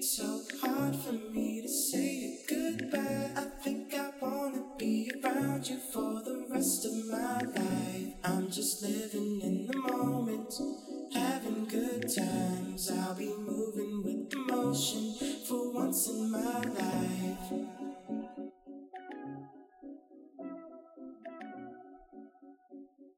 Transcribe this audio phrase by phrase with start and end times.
[0.00, 3.30] it's so hard for me to say goodbye.
[3.36, 8.14] I think I wanna be around you for the rest of my life.
[8.24, 10.52] I'm just living in the moment,
[11.12, 12.90] having good times.
[12.90, 15.14] I'll be moving with the motion
[15.46, 17.52] for once in my life.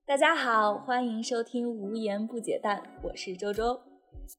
[0.05, 3.81] 大家好，欢迎收听《无言不解淡》，我是周周。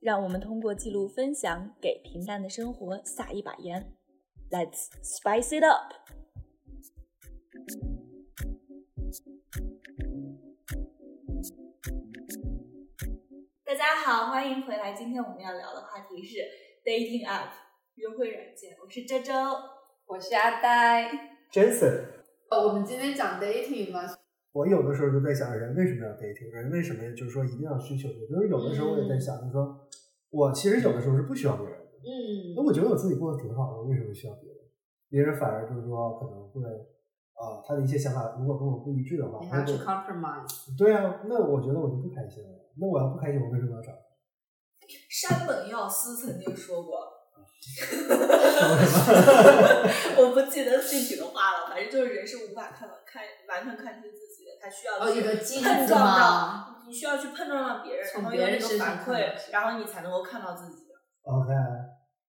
[0.04, 3.90] 让我们通过记录分享，给平淡的生活撒一把盐。
[4.50, 5.94] Let's spice it up！
[13.64, 14.92] 大家好，欢迎回来。
[14.92, 16.36] 今天我们要聊的话题是
[16.84, 17.48] dating app
[17.94, 18.76] 约会软件。
[18.84, 19.32] 我是周周，
[20.04, 21.10] 我是阿呆。
[21.50, 22.02] Jason，
[22.50, 24.02] 哦，我们今天讲 dating 嘛，
[24.54, 26.46] 我有的时候就在想，人为什么要 dating？
[26.54, 28.06] 人为什么就是说一定要需求？
[28.30, 29.76] 就是有的时候我也在想，就是说
[30.30, 34.58] 我其实有的时候是不需要别人的，嗯那我觉得我自己过得挺好的，为什么需要别人？
[35.10, 36.62] 别人反而就是说可能会
[37.34, 40.78] 啊、他的一些想法如果跟我不一致的话，你还要去 compromise。
[40.78, 42.50] 对啊，那我觉得我就不开心了。
[42.78, 43.90] 那我要不开心，我为什么要找？
[45.10, 47.10] 山本耀司曾经说过？
[50.16, 54.23] 我不记得具体的话了，反正就是人是无法看看完全看清自己的，
[54.64, 56.00] 他需要一个碰撞。
[56.00, 60.84] 到，你需要去碰撞到别人，从然后有那个别人身上反馈然后你才能够看到自己。
[61.22, 61.52] OK，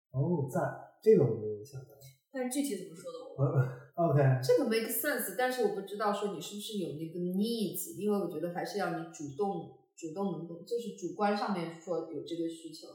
[0.10, 1.94] 哦，赞，这个我没有想到。
[2.32, 12.88] 但是具体怎么说的我 OK，这个 make sense，但是我不知道说你是不是有那个 needs，因为我觉得还是要你主动主动能动，就是主观上面说有这个需求。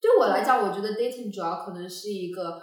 [0.00, 2.60] 对我来讲，我觉得 dating 主要可能是一个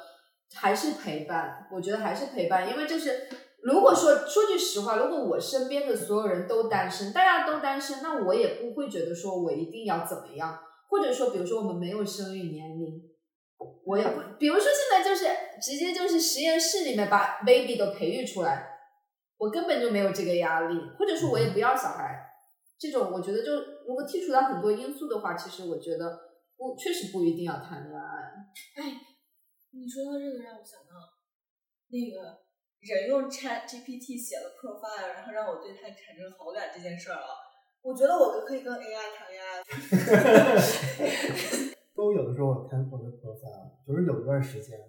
[0.53, 3.29] 还是陪伴，我觉得还是陪伴，因为就是
[3.63, 13.09] 如果说说句实话，如果我身边的所有人都单身，大家都单身，那我也不会觉得说我一定要怎么样，或者说比如说我们没有生育年龄。
[13.85, 15.25] 我也不，比如说现在就是
[15.61, 18.69] 直接就是实验室里面把 baby 都培育出来，
[19.37, 22.23] 我根本就没有这个压力，或者说我也不要小孩，
[22.79, 23.51] 这种我觉得就
[23.85, 26.17] 如果剔除掉很多因素的话，其实我觉得
[26.55, 28.05] 不确实不一定要谈恋爱。
[28.81, 29.01] 哎，
[29.71, 30.95] 你说到这个让我想到
[31.89, 32.39] 那个
[32.79, 37.27] 人用 Chat GPT 写了 profile，然后让我对他产生好感这件事儿啊，
[37.81, 39.61] 我觉得我可以跟 AI 谈恋爱。
[41.93, 44.79] 都有的时候我看我的 profile，就是有一段时间，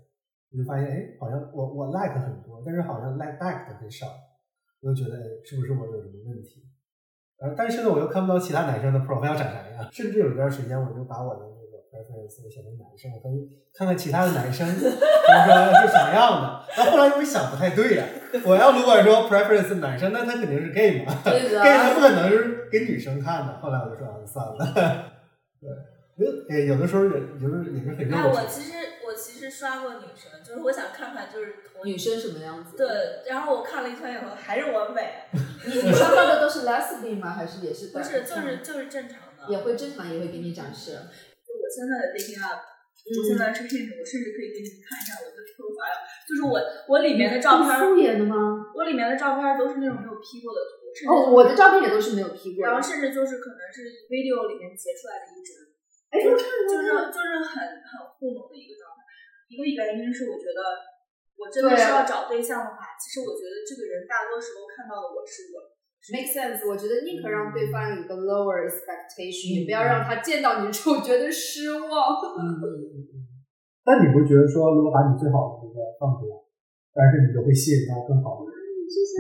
[0.53, 4.07] 我就发现，哎，好像我我 like 很多，但是好像 like back 的很少，
[4.81, 6.62] 我就觉得，是不是我有什么问题？
[7.43, 11.45] 呃，但是呢，我又看不到其他男生的 profile 长啥样，甚至有一段时间，我就把我的
[11.93, 16.65] 那个 preference 写成男生，我可以看看其他的男生，比如说是什么样的。
[16.77, 18.05] 然后后来我一想，不太对呀、
[18.45, 23.59] 我要如果说 preference 男生，那他肯定是 gay 嘛，gay 他不可能是给女生看的。
[23.61, 25.11] 后来我就说，啊，算了。
[25.61, 25.69] 对，
[26.17, 28.47] 有诶，有的时候也就是也是很幼哎，我稚。
[28.49, 28.72] 其实
[29.07, 32.87] 我其实刷过女生，就是我想看看就是同女生什么样子？，对，
[33.28, 35.25] 然后我看了一圈以后还是我美，
[35.67, 37.31] 你你刷到的都是 lesbian 吗？
[37.31, 39.27] 还是也是不是就是就是正常的。
[39.49, 40.99] 也会正常也会给你展示？
[41.71, 46.59] 现在的 dating app，我现在是 Hinge，我甚至可以给你们看一下我的 profile，就是我
[46.91, 48.37] 我里面的照片素颜的吗？
[48.75, 52.67] 我里面的照片都是那种没有 P 过的图，甚至哦，我的照片也都是没有 P 过的。
[52.67, 55.55] 然后甚至就是可能是 video 里面截出来的一帧，
[56.11, 57.55] 哎，就是就是很
[57.87, 59.07] 很糊弄的一个状态。
[59.49, 60.61] 一个原因是我觉得
[61.39, 65.80] 我真的是要找对象的话，其实我觉得这个人大多时候看到的我是我。
[66.09, 72.16] Make sense，我觉得宁可让对方有一个 lower expectation，、也不要让他见到你之后觉得失望。
[72.41, 73.16] 嗯嗯嗯嗯。
[73.84, 76.34] 但你不觉得说，如果把你最好的那个放出来，
[76.97, 78.56] 但是你就会吸引到更好的人，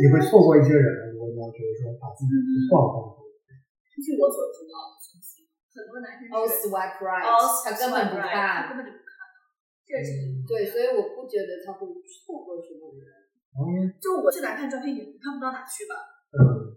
[0.00, 1.12] 你会错过一些人。
[1.12, 2.32] 如果你要觉得说把自己
[2.72, 3.60] 放出来，
[4.00, 5.44] 据我所知道的信息，
[5.76, 8.72] 很多男生 All 是 swipe right，他根本不 right，他看。
[8.72, 9.12] 根本就不看。
[9.84, 13.04] 这是对，所以我不觉得他会错过什么人。
[13.50, 15.98] 嗯就我去哪看照片也看不到哪去吧。
[16.30, 16.69] 嗯，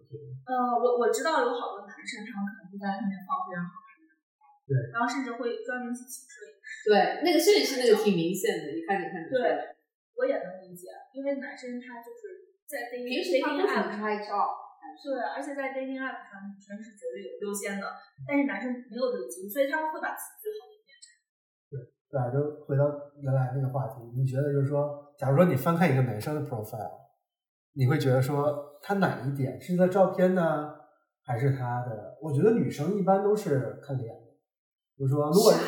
[0.43, 4.15] 呃，我我知道有好多男生，他们可能会在上面放非常好看的照
[4.67, 6.91] 片，对，然后甚至会专门去请摄影师。
[6.91, 9.55] 对，那个摄影师那个挺明显的，一看就看得出来。
[9.55, 9.79] 对，
[10.19, 14.61] 我也能理解，因为男生他就是在 dating 平时他 dating 不怎 app 么上，拍照。
[14.99, 17.87] 对，而且在 dating app 上，女生是绝对有优先的，
[18.27, 21.23] 但是男生没有这个机会，所以他们会把自己最好的一面展现。
[22.11, 22.29] 对吧？
[22.29, 22.37] 就
[22.67, 22.83] 回到
[23.23, 27.02] 原来那个话题，你觉得就是说，假如说你翻看一个男生的 profile，
[27.75, 30.73] 你会觉得说他哪一点是他照片呢，
[31.25, 32.17] 还是他的？
[32.21, 34.21] 我觉得女生一般都是看脸的，
[34.97, 35.59] 就是说，如果啥？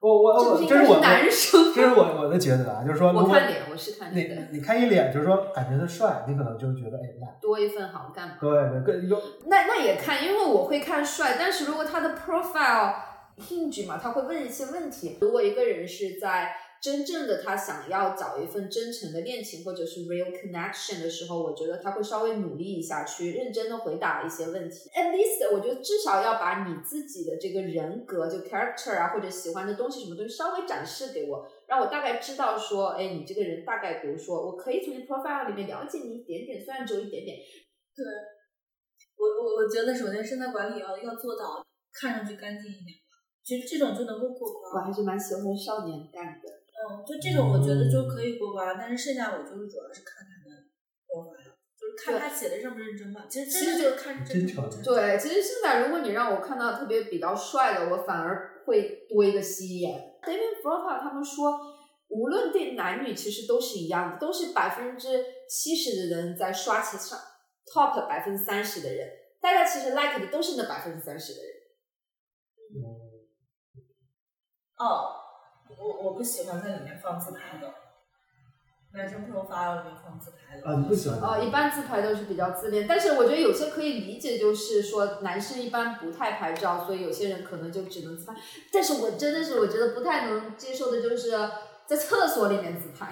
[0.00, 8.34] 我我我这是我男生这是我我的觉得啊，就是说，我看脸，我是看脸的，你看一脸，就是说感觉他帅，你可能就觉得哎那多一份好感嘛。
[8.40, 12.94] 对对更有那那也看，因为我会看帅，但是如果他的 profile
[13.36, 15.18] hinge 嘛，他会问一些问题。
[15.20, 24.88] 如果一个人是在真正的他想要找一份真诚的恋情或者是 real connection 的时候，我觉得他会稍微努力一下，去认真的回答一些问题。
[24.96, 37.36] At least，我觉得至少要把你自己的这个人格，就 character 啊，或者喜欢的东西什么东西稍微展示给我，让我大概知道说，哎，你这个人大概，比如说，我可以从你 profile 里面了解你一点点，虽然只有一点点。
[37.94, 38.06] 对，
[39.18, 41.62] 我我我觉得首先身材管理要要做到
[41.92, 44.80] 看上去干净一点吧，其实这种就能够过关。
[44.80, 46.59] 我还是蛮喜欢少年感的。
[46.80, 50.56] 嗯，就这种我觉得就可以过关，但是剩下我就是主要是看他的
[51.04, 53.26] profile，就是看他写的认不认真吧。
[53.28, 54.68] 其实真的就是看真诚。
[54.82, 60.18] 对，其实现在如果你让我看到特别比较帅的，我反而会多一个吸眼。
[60.22, 61.58] David Profile 他们说，
[62.08, 67.18] 无论对男女其实都是一样的，都是百分之七十的人在刷其上
[67.66, 69.08] top 百分之三十的人，
[69.40, 71.50] 大家其实 like 的都是那百分之三十的人。
[74.76, 75.19] 哦，
[75.80, 77.66] 我我不喜欢在里面放自拍的，
[78.92, 80.66] 男生 profile 里面放自拍的。
[80.68, 81.18] 啊，你不喜欢？
[81.20, 88.34] 哦，一般自拍都是比较自恋，但是我觉得有些可以理解，就是说男生一般不太拍照，所以有些人可能就只能自拍。
[88.72, 91.30] 但是我真的是我觉得不太能接受的，就是
[91.86, 93.06] 在厕所里面自拍。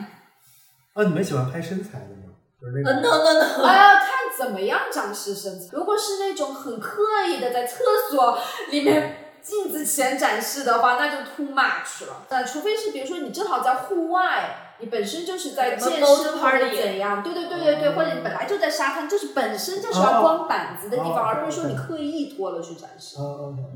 [0.92, 2.34] 啊，你们喜欢拍身材的吗？
[2.60, 3.02] 就是那呃种。
[3.02, 5.76] ，no no no，哎呀，看怎么样展示身材。
[5.76, 8.36] 如果是那种很刻意的在厕所
[8.70, 12.26] 里面镜子前展示的话，那就 too much 了。
[12.28, 16.06] 呃，除非是比如说你正好在户外，你本身就是在健身
[16.38, 23.16] 或者怎样，对对对对对，或者你本来就在沙滩，就是本身就是要光板子的地哦方，而不是说你刻意脱了去展示。
[23.16, 23.22] 啊，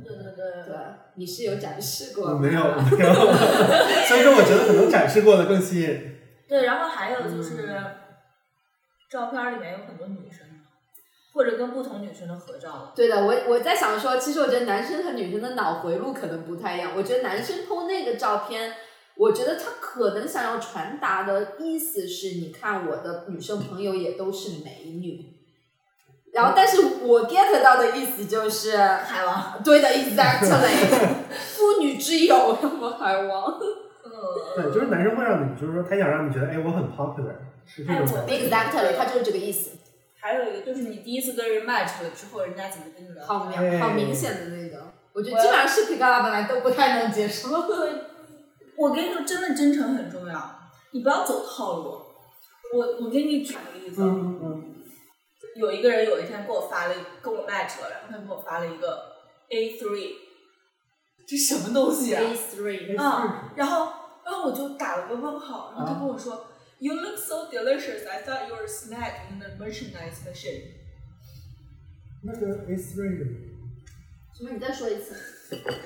[0.05, 0.77] 对对对对，
[1.15, 3.15] 你是有展示过没有， 没有。
[3.15, 6.19] 所以说，我觉得可能展示过的更吸引。
[6.47, 7.67] 对，然后还有就是，
[9.11, 10.52] 照片里面有很多女生的，
[11.33, 12.93] 或者跟不同女生的合照的。
[12.95, 16.93] 对的，我我在想说，其实我觉得男生和女生的脑回路可能不太一样。
[16.97, 18.73] 我觉得男生 PO 那个照片，
[19.17, 25.31] 我觉得他可能想要传达的意思是，你看我的女生朋友也都是美女。
[26.33, 30.99] 然后，但是我 get 到的意思就是，海王，对的，exactly，
[31.29, 33.53] 妇女之友，什么海王
[34.03, 37.35] 呃，对，就是男生会让你，就是说他想让你觉得，哎，我很 popular，
[37.67, 38.49] 是这种感觉。
[38.49, 39.73] ，exactly，他就是这个意思，
[40.23, 43.27] 还有一个就是你第一次跟人 match 了之后，人家怎么跟你聊？
[43.27, 47.51] 好哎明好明显的那个，我觉得基本上是皮卡拉本来都不太能接受。
[48.77, 50.61] 我跟你说，真的真诚很重要，
[50.93, 52.01] 你不要走套路。
[52.73, 54.75] 我我给你举个例子，嗯嗯
[55.57, 59.13] 有一个人有一天给我发了跟我 match 了，然后他给我发了一个
[59.51, 60.13] A three，
[61.27, 63.93] 这什么东西啊？A three，嗯，然后
[64.25, 66.47] 然后我就打了个问号，然后他跟我说、
[66.82, 68.06] You look so delicious.
[68.08, 70.74] I thought you were a snack in the merchandise machine.
[72.24, 73.26] 那个 A three 的，
[74.36, 74.52] 什么？
[74.52, 75.16] 你再说一次，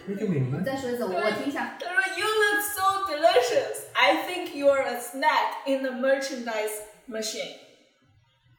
[0.06, 0.66] 没听明白你。
[0.66, 1.78] 再说一次，我我听一下。
[1.80, 3.86] 他说 You look so delicious.
[3.94, 7.58] I think you are a snack in the merchandise machine.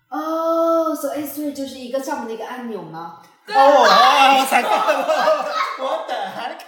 [0.08, 3.22] 哦、s o A three 就是一个上面的一个按钮吗？
[3.48, 4.86] 哦，啊我才看到，
[5.78, 6.60] 我的 heck，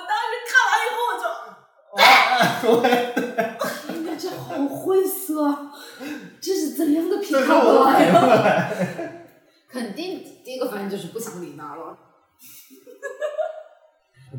[2.61, 5.71] 就我天哪，这好晦涩，
[6.39, 8.69] 这是怎样的皮卡我的呀？
[9.69, 11.97] 肯定第一个反应就是不想理他了。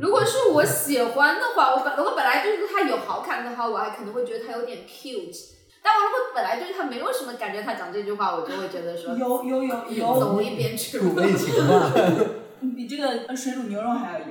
[0.01, 5.53] 如果是我喜欢的话，我本如果本来就是他有好感的话，我还可能会觉得他有点 cute。
[5.83, 11.93] 但我如果本来对他没有什么感觉，他讲这句话，我就会觉得说有有有有，走一边去土味情话。
[12.75, 14.27] 比这个水煮牛肉还要油。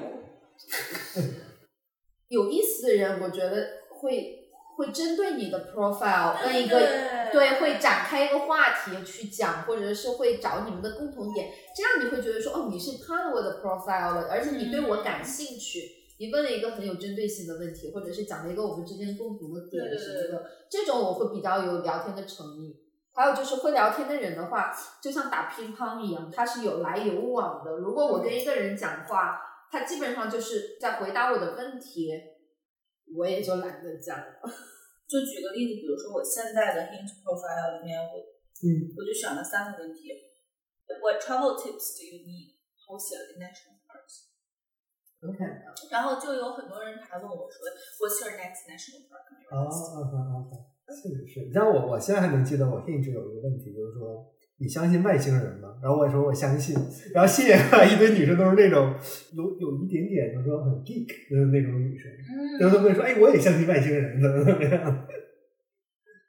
[2.32, 4.48] 有意思的人，我觉得会
[4.78, 15.82] 会针对你的 profile 问一个对对，会展开一个话题去讲，或者是会找你们的共同点，这样你会觉得说，哦，你是看了我的 profile 的，而且你对我感兴趣，
[16.20, 22.78] 你问了一个很有针对性的问题，或者是讲了一个我们之间共同的点什么的，这种我会比较有聊天的诚意。
[23.14, 24.74] 还有就是会聊天的人的话，
[25.04, 27.72] 就像打乒乓一样，他是有来有往的。
[27.74, 29.38] 如果我跟一个人讲话，
[29.72, 32.12] 他基本上就是在回答我的问题，
[33.16, 34.36] 我也就懒得讲了。
[35.08, 38.20] 就举个例子，比如说我现在的 Hinge profile 里面，我
[38.62, 40.12] 嗯，我就选了三个问题。
[41.02, 42.60] What travel tips do you need？
[42.92, 45.40] 我写了 national parks，OK，
[45.90, 47.64] 然后就有很多人还问我说
[48.04, 49.32] ，What's your next national park？
[49.50, 50.92] 哦，啊啊啊！
[50.92, 54.28] 是是，你像我，我现在还能记得我 Hinge 有一个问题，就是说
[54.62, 55.70] 你相信外星人吗？
[55.82, 56.76] 然后我也说我相信，
[57.14, 58.94] 然后吸引来一堆女生都是那种
[59.34, 62.12] 有有一点点就是说很 geek 的那种女生，
[62.60, 65.08] 然后嗯，都会说，哎，我也相信外星人，怎么怎么样。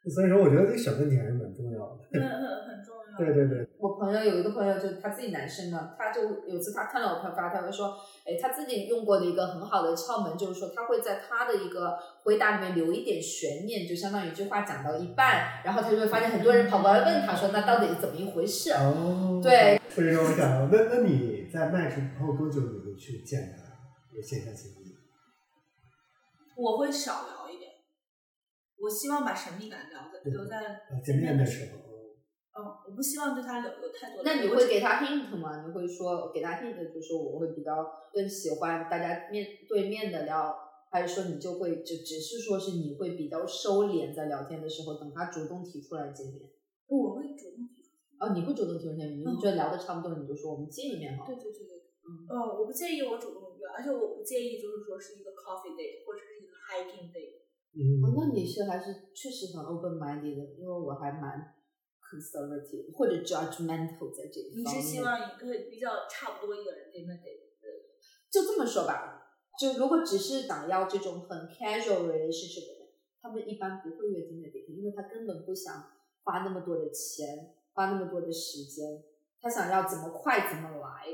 [0.08, 2.02] 所以说，我觉得这审问题还是蛮重要的。
[3.19, 18.73] 对对对，我朋友有一个朋友，就是他自己男生嘛，他就有次他看到我朋友发，他会说，哎，他自己用过的一个很好的窍门，就是说他会在他的一个回答里面留一点悬念，就相当于一句话讲到一半，然后他就会发现很多人跑过来问他说，那到底怎么一回事？
[18.73, 23.73] 哦，对，这让我想到，那那你在卖出后多久你会去见他？
[24.14, 24.92] 有线下见面？
[26.57, 27.71] 我会少聊一点，
[28.78, 30.57] 我希望把神秘感留在留在
[30.90, 31.91] 呃，见面的时候，
[32.54, 34.30] 嗯，我不希望对他留有太多的。
[34.30, 35.64] 那你会给他 hint 吗？
[35.66, 40.54] 你会说给他 hint，就是说我会比较更喜欢大家面对面的聊，
[40.90, 46.50] 还是说你就会就只是说是你会比较收敛在聊天的时候，等他主动提出来见面？
[46.88, 47.88] 我会主动提出。
[48.21, 51.26] 哦，你会主动提出见面，你觉得聊的差不多，你就说我们见一面好了。
[51.26, 51.73] 对对对对，
[52.04, 57.40] 嗯，哦，我不介意我主动约，而且我不介意就是说是一个 coffee date 或者是一个 hiking date。
[57.73, 61.40] 嗯，哦，那你是还是确实很 open minded 的，因为我还蛮
[62.12, 64.83] conservative 或者 judgmental 在这一你方面。
[64.83, 67.40] 是希望一个比较差不多一个人对那 date？
[68.31, 72.88] 就这么说吧，就如果只是想要这种很 casual relationship 的人，
[73.21, 75.90] 他们一般不会约 dinner date，因为他根本不想
[76.25, 79.04] 花那么多的钱，花那么多的时间，
[79.40, 81.04] 他想要怎么快怎么来。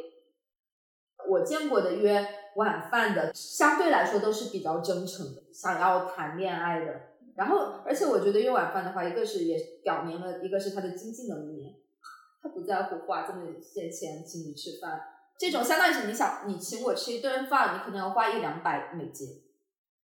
[1.28, 2.25] 我见过的约
[2.55, 7.00] 晚饭的，相对来说都是比较真诚的，想要谈恋爱的。
[7.38, 11.73] 然后，而且我觉得用晚饭的话，一个是也表明了，一个是他的经济能力，
[12.42, 15.00] 他不在乎花这么些钱请你吃饭。
[15.38, 19.28] 这种相当于是你想你请我吃一顿饭，你可能要花一两百美金，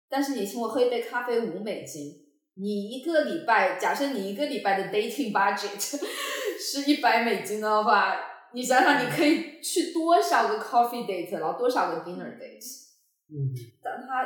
[0.08, 2.22] 但是你请我喝一杯咖啡五美金。
[2.54, 5.98] 你一个礼拜，假设你一个礼拜的 dating budget
[6.62, 8.16] 是一百美金的话，
[8.54, 12.84] 你想想你可以去多少个 coffee date，然后多少个 dinner date。
[13.28, 13.50] 嗯，
[13.82, 14.24] 但他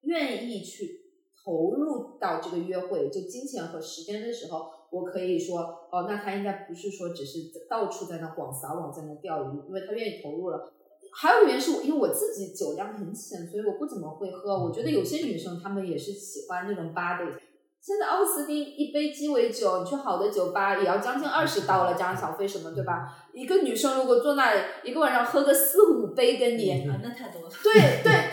[0.00, 1.03] 愿意去
[1.44, 5.58] 投入到这个约会，就金钱和时间的时候，我可以说，
[5.90, 10.72] 哦，那他应该不是说只是到处在那广撒网，在那钓鱼，因为他愿意投入了。
[11.12, 14.58] 还有原因是我，因为我自己酒量很浅，所以我不怎么会喝。
[14.58, 17.32] 我觉得有些女生她们也是喜欢那种 body。
[17.80, 23.28] 现在奥斯汀一杯鸡尾酒，你去好的酒吧也要将近二十刀了，加上小费什么，对吧？
[23.34, 27.50] 一个女生如果坐那里一个晚上喝个四五杯，跟你，嗯啊，那太多了。
[27.62, 28.23] 对对，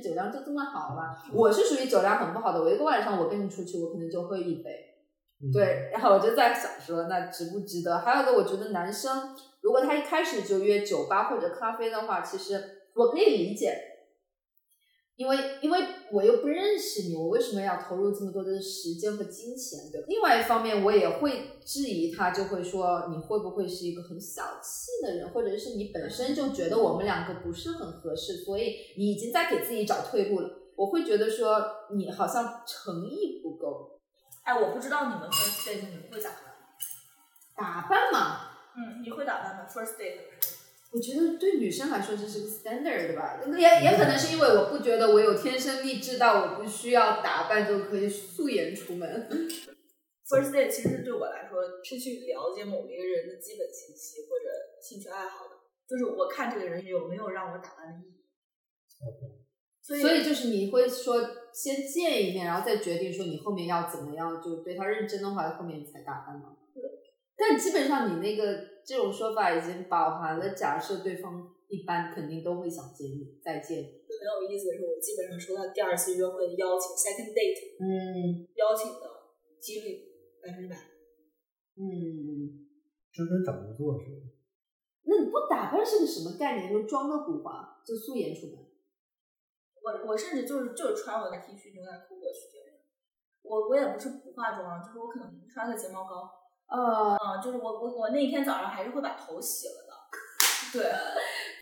[0.00, 1.16] 酒量就这么好了。
[1.32, 4.70] 我是属于酒量很不好的，我一个晚上我跟你出去，我可能就喝一杯。
[5.40, 7.98] 嗯，对，然后我就在想说，那值不值得？
[7.98, 12.60] 还有一个，我觉得男生如果他一开始就约酒吧或者咖啡的话，其实
[12.94, 13.87] 我可以理解，
[15.18, 15.80] 因为因为
[16.12, 19.90] 我又不认识你，我为什么要投入这么多的时间和金钱？
[19.90, 30.50] 对吧，另外一方面，我也会质疑他，就会说你会不会是一个很小气的人，或者是你本身就觉得我们两个不是很合适，所以你已经在给自己找退路了。
[30.76, 33.98] 我会觉得说你好像诚意不够。
[34.44, 36.54] 哎，我不知道你们 first date 你们会打扮吗？
[37.56, 40.20] 打扮嘛，嗯，你会打扮吗？first date
[40.90, 49.28] 我觉得对女生来说这是个 standard 的吧，也也可能是因为我不觉得我有天生丽质到我不需要打扮就可以素颜出门。
[50.26, 54.48] ，first date 其实对我来说是去了解某一个人的基本信息或者
[54.82, 58.24] 兴趣爱好的，就是我看这个人有没有让我打扮的意义。
[59.04, 59.44] OK，
[59.82, 61.20] 所以，所以就是你会说
[61.52, 66.56] 先见一面，然后再决定说你后面要怎么样，就对他认真的话，后面你才打扮吗？
[67.36, 73.84] 但基本上你那个这种说法已经饱含了假设对方一般肯定都会想见你，再见。
[73.84, 79.04] 很有意思的是，我基本上收到第二次约会的邀请 （second date） 嗯邀请的
[79.60, 80.08] 几率
[80.40, 80.76] 百分之百。
[81.76, 82.64] 嗯，
[83.12, 84.32] 这跟找工作似的。
[85.04, 86.72] 那你不打扮是个什么概念？
[86.72, 88.56] 就妆都不化，就素颜出门。
[89.84, 92.80] 我我甚至就是就是穿我的 T 恤牛仔裤过去见人。
[93.42, 96.37] 我我也不是不化妆，就是我可能刷个睫毛膏，
[96.68, 99.88] 呃，嗯、就是我我我那一天早上还是会把头洗了的。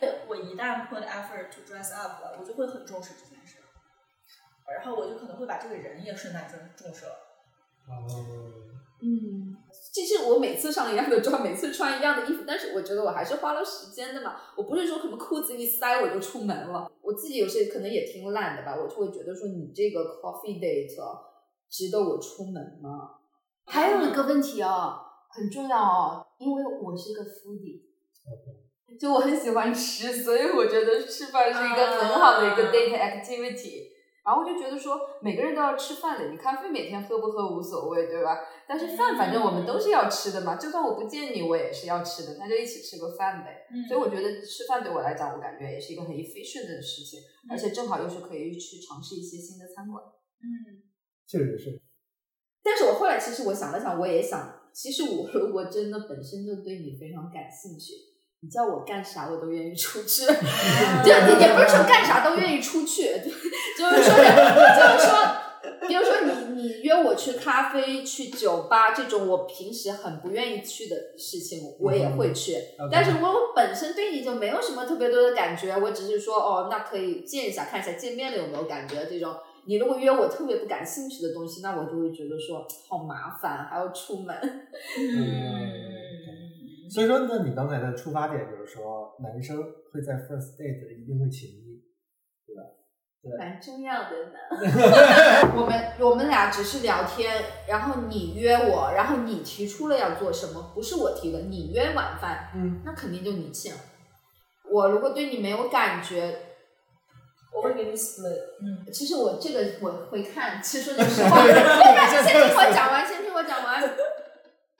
[0.00, 3.58] 对，我一旦 put effort to dress up 了，我就会很重视这件事，
[4.76, 7.12] 然后我就可能会把这个人也顺带重重视了。
[7.88, 8.02] 哦，
[9.00, 9.56] 嗯，
[9.92, 14.40] 其实我每次上一样的妆，每次穿一样的衣服，但是我觉得我还是花了时间的嘛。
[14.56, 20.96] 我不是说什么裤子一塞我就出门了，我自己有些可能也挺懒的吧，我就会觉得说你这个 coffee date
[21.70, 23.20] 值得我出门吗？
[23.66, 27.82] 还有一个问题哦，很重要哦，因为我是个 foodie。
[28.98, 33.96] 就我很喜欢吃，所以我觉得吃饭是一个很好的一个啊 date activity。
[34.24, 38.40] 然后我就觉得说，每个人都要吃饭的，你咖啡每天喝不喝无所谓，对吧？
[38.66, 43.66] 但是饭反正我们都是要吃的嘛，就算我不见你，我也是要吃的，那就一起吃个饭呗。
[43.70, 50.02] 嗯所以我觉得吃饭对我来讲，我感觉也是一个很 efficient 的事情，嗯而且正好又是可以去尝试一些新的餐馆。
[50.02, 50.82] 嗯
[51.28, 51.80] 确实是。
[52.66, 57.92] 但是我后来其实我想了想，我也想其实我如果真的本身就对你非常感兴趣，
[58.40, 60.26] 你叫我干啥我都愿意出去。
[60.26, 63.30] 就，也不是说干啥都愿意出去，就
[63.78, 65.46] 就是说，就是说。
[65.88, 72.56] 比如说你你约我去咖啡、去酒吧这种我平时很不愿意去的事情，我也会去。
[72.90, 79.34] 但是我本身对你就没有什么特别多的感觉，我只是说哦，那可以见一下，看一下见面了有没有感觉这种。
[79.66, 84.36] 你如果约我特别不感兴趣的东西，那我就会觉得说好麻烦，还要出门。
[84.40, 85.26] 嗯，
[86.90, 89.56] 所以说，那你刚才的出发点就是说，男生
[89.92, 91.82] 会在 first date 一定会请你，
[92.46, 92.62] 对吧？
[93.38, 94.38] 蛮重要的呢。
[95.58, 97.34] 我们我们俩只是聊天，
[97.66, 103.74] 然后你约我，然后你提出了要做什么，不是我提的，你约晚饭，嗯，那肯定就你请。
[104.70, 106.36] 我如果对你没有感觉，
[107.56, 108.38] 我会给你 split。
[108.60, 111.42] 嗯，其实我这个我会看，其实说句实话，
[112.22, 113.82] 先听我讲完，先听我讲完。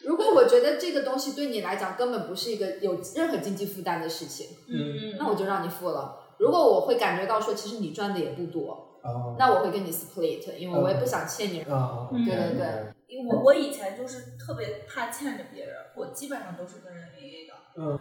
[0.01, 6.17] 如果我觉得这个东西对你来讲根本不是一个有任何经济负担的事情，嗯那我就让你付了。
[6.39, 11.63] 如果我会感觉到说，其实你赚的也不多，哦，那我会跟你 split，因为我也不想欠你。
[11.63, 17.55] 啊啊，嗯对对对，因为我我以前就是特别怕欠着别人，我基本上都是跟人 AA 的。
[17.79, 17.99] 嗯，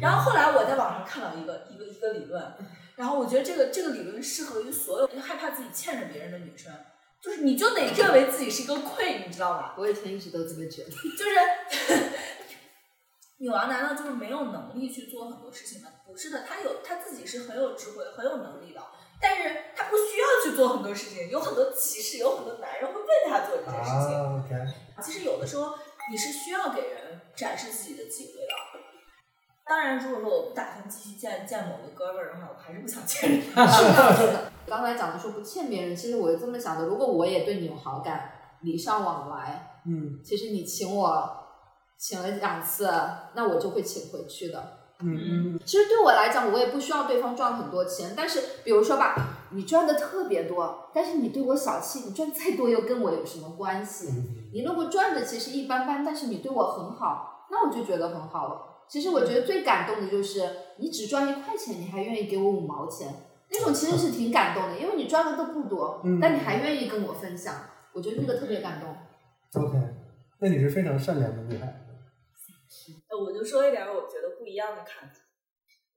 [0.00, 2.42] 然后后来我在网上看到一个一个一个理论，
[2.98, 6.72] 然后我觉得这个这个理论适合于所有害怕自己欠着别人的女生，
[7.22, 9.76] 就是你就得认为自己是一个愧，你知道吧？
[9.78, 10.90] 我以前一直都这么觉得。
[10.90, 12.04] 就是
[13.38, 15.88] 女王难道就是没有能力去做很多事情吗？
[16.04, 18.82] 不是的，她有她自己是很有智慧、很有能力的，
[19.22, 21.28] 但是她不需要去做很多事情。
[21.30, 24.18] 有很多骑士，有很多男人会为她做这件事情。
[24.18, 24.56] 啊，OK，
[25.00, 25.72] 其实有的时候
[26.10, 28.37] 你是需要给人展示自己的机会的。
[29.68, 33.42] 当然，如果说我不打算继续见见某个哥们儿的话，我还是不想见人。
[33.44, 34.52] 是的，是的。
[34.66, 38.30] 刚才讲的说不欠别人，其实我是这么想的：如果我也对你有好感，
[38.62, 41.36] 礼尚往来，嗯其实你请我
[41.98, 42.90] 请了两次，
[43.34, 44.78] 那我就会请回去的。
[45.00, 45.14] 嗯
[45.54, 49.14] 嗯其实对我来讲，我也不需要对方赚很多钱，但是比如说吧，
[49.50, 54.08] 你赚的特别多，但是你对我小气，你赚再多又跟我有什么关系？
[54.08, 58.77] 嗯，你如果赚的其实一般般，但是你对我很好，那我就觉得很好了。
[58.88, 60.48] 其实我觉得最感动的就是
[60.78, 63.12] 你只赚一块钱，你还愿意给我五毛钱，
[63.50, 68.88] 那种其实是挺感动的，因为你赚的都不多，嗯但你还愿意跟我分享，我觉得那个特别感动。
[69.62, 69.78] ，OK，
[70.40, 71.66] 那你是非常善良的女孩。
[73.10, 75.16] 呃，我就说一点我觉得不一样的看法，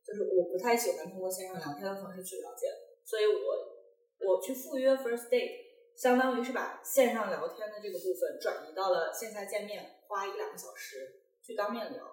[0.06, 2.68] 就是我不太喜欢通过线上聊天的方式去了解，
[3.06, 5.52] 所以我我去赴约 first date，
[5.96, 12.04] 相当于是把线上聊天的这个部分转移到了线下见面，花一两个小时去当面聊，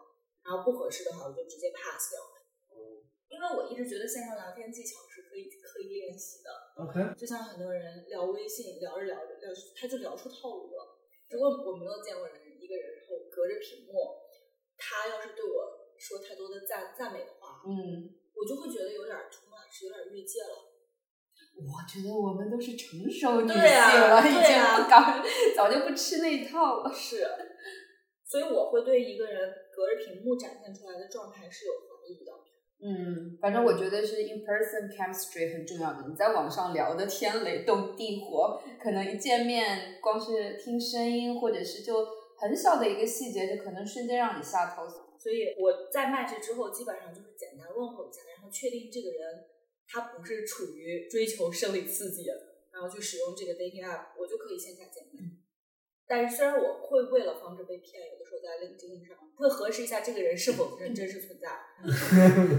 [0.45, 2.21] 然后不合适的话我就直接 pass 掉。
[3.29, 6.49] 因为我一直觉得线上聊天技巧是可以刻意练习的
[6.81, 10.97] ，OK，就像很多人聊微信，聊着聊着聊他就聊出套路了。
[11.29, 14.17] 如果我没有见过人一个人，然后隔着屏幕，
[14.79, 20.65] 他要是对我说太多的赞赞美的话，嗯，我就会觉得有点 too much，有点越界了。
[21.61, 25.23] 我觉得我们都是成熟女性了，已经对啊不搞，
[25.55, 26.91] 早就不吃那一套了。
[26.95, 27.29] 是，
[28.29, 32.33] 所以我会对一个人隔着屏幕展现出来的状态是有怀疑的。
[32.81, 36.07] 嗯，反正我觉得是 in person chemistry 很重要的。
[36.09, 42.07] 你在网上聊的天雷动地火，可能一见面，光是听声音，或者是就
[42.39, 44.87] 很小的一个细节，就可能瞬间让你下头。
[45.19, 49.45] 所以我在 match 之后，基本上就是简单问候一下，然后确定这个人
[49.89, 52.27] 他不是处于追求生理刺激，
[52.71, 55.25] 然后去使用这个 dating app，我就可以线下见面。
[56.09, 61.61] 但是虽然我会为了防止被骗，有的时候在 LinkedIn 上会核实一下这个人是否认真实存在。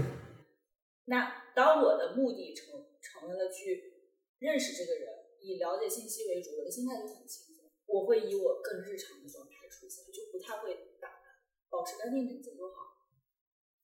[1.10, 4.06] 那当我的目的成成为了去
[4.38, 5.10] 认识这个人，
[5.40, 7.66] 以了解信息为主，我的心态就很轻松。
[7.86, 11.26] 我会以我更日常的状态出现，就不太会打扮，
[11.68, 12.86] 保持干净整洁就好。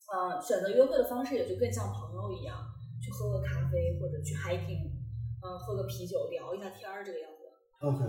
[0.07, 2.63] 嗯、选择约会的方式也就更像朋友一样，
[3.03, 4.87] 去喝个咖啡或者去 hiking，
[5.43, 7.51] 嗯、喝个啤酒聊一下天儿这个样子。
[7.81, 8.05] OK，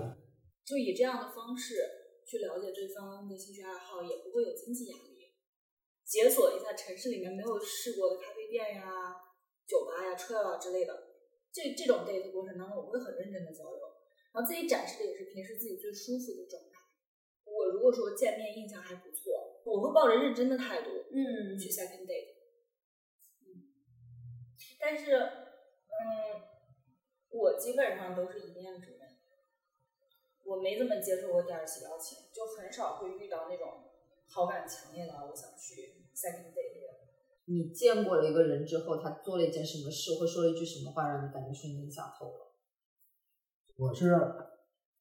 [0.68, 1.80] 就以这样的方式
[2.28, 5.32] 去了解对方的兴趣爱好，也不会有经济压力。
[6.04, 9.16] 解锁一下城市里面没有试过的咖啡店呀、
[9.66, 11.16] 酒吧呀、trail 啊之类的。
[11.54, 13.80] 这这种 date 过程当中，我会很认真的交流，
[14.34, 16.76] 然后自己展示的也是平时自己最舒服的状态。
[17.46, 22.36] 我如果说见面印象还不错，我会抱着认真的态度嗯去 second date。
[23.40, 23.72] 嗯，
[24.80, 26.44] 但是，嗯，
[27.32, 29.07] 我基本上都是一面之缘，
[30.48, 33.68] 我没怎么接受过第二次邀请，就很少会遇到那种
[34.30, 36.96] 好感强烈的我想去 second date 的人。
[37.46, 42.54] 你见过了一个人之后，他做了一件什么事，或说了一句什么话，让你感觉瞬间下头了？
[43.78, 44.16] 我是，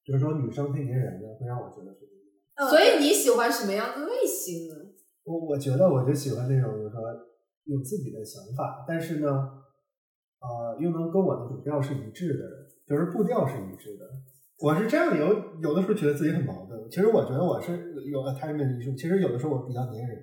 [0.03, 2.05] 就是说女生配粘人的，会让我觉得是
[2.55, 4.75] 嗯所以你喜欢什么样的类型呢？
[5.23, 7.01] 我我觉得我就喜欢那种，就是说
[7.63, 9.63] 有自己的想法，但是呢，
[10.39, 14.05] 呃，又能跟我的主调是一致的人，就是步调是一致的。
[14.59, 16.89] 我是这样的，有有的时候觉得自己很矛盾。
[16.89, 20.17] 其实我觉得我是有 attachment 艺术，其实有的时候我比较黏人，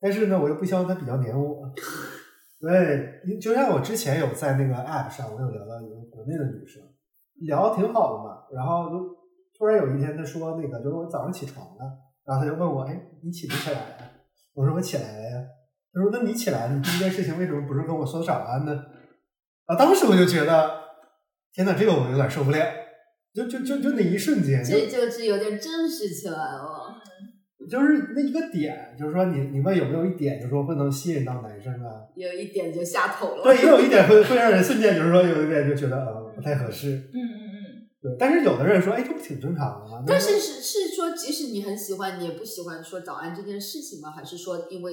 [0.00, 1.70] 但是呢，我又不希望他比较黏我。
[2.60, 6.82] 对，就像我之前有在那个 app 上，我有聊到一个国内的女生，
[7.46, 8.96] 聊的挺好的嘛，然后就
[9.58, 11.84] 突然有一天她说那个，就是我早上起床了，
[12.24, 13.86] 然后她就问我，哎，你起不起来呀、
[14.54, 15.44] 我说我起来了呀。
[15.92, 18.82] 她说那你起来，你第一件事情为什么不是跟我说早安呢？
[19.66, 20.70] 啊，当时我就觉得，
[21.52, 22.58] 天呐，这个我有点受不了，
[23.34, 27.02] 就就就就那一瞬间，这就是有点真实起来了。
[27.68, 32.04] 就是那一个点，就是说你你们有没有一点，就是说会能吸引到男生啊？
[32.14, 33.42] 有一点就下头了。
[33.42, 36.90] 对，也有一点会会让人瞬间就是说有一点就觉得呃不太合适。
[36.90, 40.04] 嗯嗯嗯，对，但是有的人说，哎，这不挺正常的吗？
[40.06, 44.10] 但是是是说，即使你很喜欢，你也不喜欢说早安这件事情吗？
[44.10, 44.92] 还是说，因为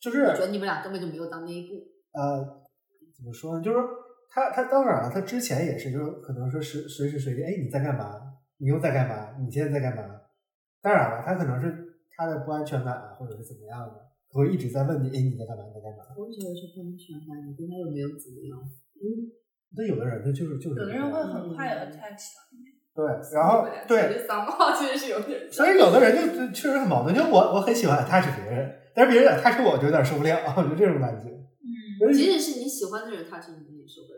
[0.00, 1.74] 就是你觉得你们俩根本就没有到那一步？
[2.18, 2.44] 呃，
[3.16, 3.62] 怎么说呢？
[3.62, 3.78] 就是
[4.30, 8.20] 他他当然了，他之前也是，就是可能说随随时随地，哎，你在干嘛？
[8.58, 9.36] 你又在干嘛？
[9.40, 10.14] 你现在在干嘛？
[10.80, 11.74] 当然了，他可能是
[12.16, 13.94] 他的不安全感啊，或者是怎么样的，
[14.30, 15.64] 会一直在问你，哎，你在干嘛？
[15.66, 16.04] 你在干嘛？
[16.16, 18.58] 我觉得是不安全感，你跟他又没有怎么样。
[18.98, 19.34] 嗯
[19.76, 22.32] 那有的人他就是就是有的人会很快嗯 attach。
[22.96, 23.04] 对，
[23.36, 30.34] 然后对，三号其实是有点所以有的人就就确实很矛盾，就我我很喜欢 attach 别人，但是别人 attach 我就有点受不了，
[30.68, 31.28] 就这种感觉。
[31.28, 34.17] 嗯，即使是你喜欢的人，他其实你也受不了。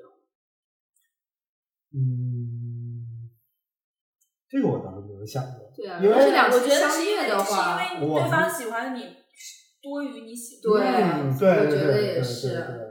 [1.93, 3.31] 嗯，
[4.49, 5.73] 这个我倒是没有想过。
[5.75, 9.17] 对啊，因为两我觉得情相是因为悦的话，是因为对方喜欢你
[9.83, 11.31] 多于你喜对欢。
[11.31, 12.91] 嗯，对，我对觉得也对对是对对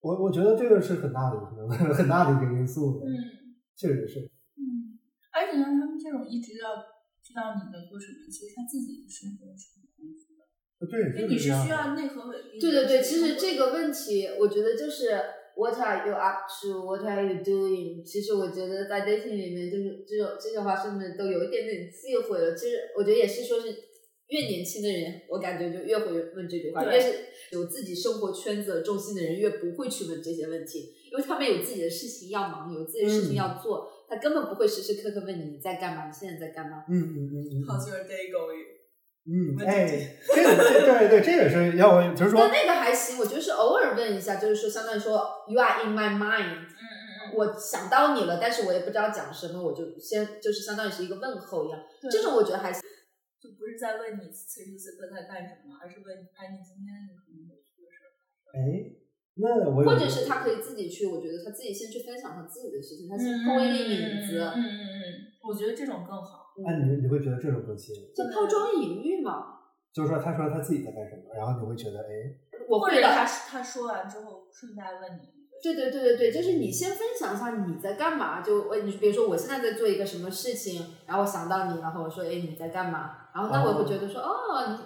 [0.00, 3.10] 我我觉得这个是很大的一个 很大的一个因素，嗯
[3.74, 4.20] 确实是。
[4.56, 4.98] 嗯，
[5.32, 6.76] 而且像他们这种一直要
[7.22, 12.60] 知道你在做什么，其实他自己的生活是很丰富的，对，因为你是需要内核稳定。
[12.60, 15.18] 对对对，其实这个问题，我觉得就是
[15.58, 16.86] What are you up to?
[16.86, 18.04] What are you doing?
[18.04, 22.54] 其实我觉得在 dating 里面，就是这种这些话，甚至都有一点点忌讳了。
[22.54, 23.66] 其实我觉得也是说是
[24.28, 27.18] 越年轻的人，我感觉就越会问这句话，对越是
[27.50, 36.84] 有自己生活圈子重心的人，越不会去问这些问题，因为他们有自己的事情要忙，有自己的事情要做，他根本不会时时刻刻问你你在干嘛，你现在在干嘛。
[36.88, 38.77] 嗯嗯嗯嗯 How's your day going？
[39.28, 46.64] 嗯，问哎，这个这对对，这也是要我，就是说但，那个还行，我就是偶尔问一下，就是说相当于说 You are in my mind。
[46.64, 46.96] 嗯嗯
[47.28, 51.78] 嗯我想到你了，但是我也不知道讲什么，我就先就是相当于是一个问候一样，
[52.10, 52.80] 这种我觉得还行。
[53.38, 58.16] 就不是在问你此时此刻在干什么，而是问哎你今天有什么有趣的事儿？
[58.56, 58.96] 哎，
[59.36, 65.02] 那我有或者是他可以自己去，我觉得他自己先去分享他自己的事情，他先抛一个引子，嗯嗯嗯，
[65.46, 66.47] 我觉得这种更好。
[66.66, 69.58] 哎，你你会觉得这种更吸引，就抛砖引玉嘛。
[69.92, 72.34] 就是说他说他自己在干什么，然后你会觉得，哎，
[72.68, 75.28] 我会的，或者他他说完之后顺带问你，
[75.62, 84.78] 对对对对对，就是你先分享一下你在干嘛，就我你比如说我现在在做一个什么事情，然后我想到你，然后我说哎你在干嘛，然后那我会觉得说哦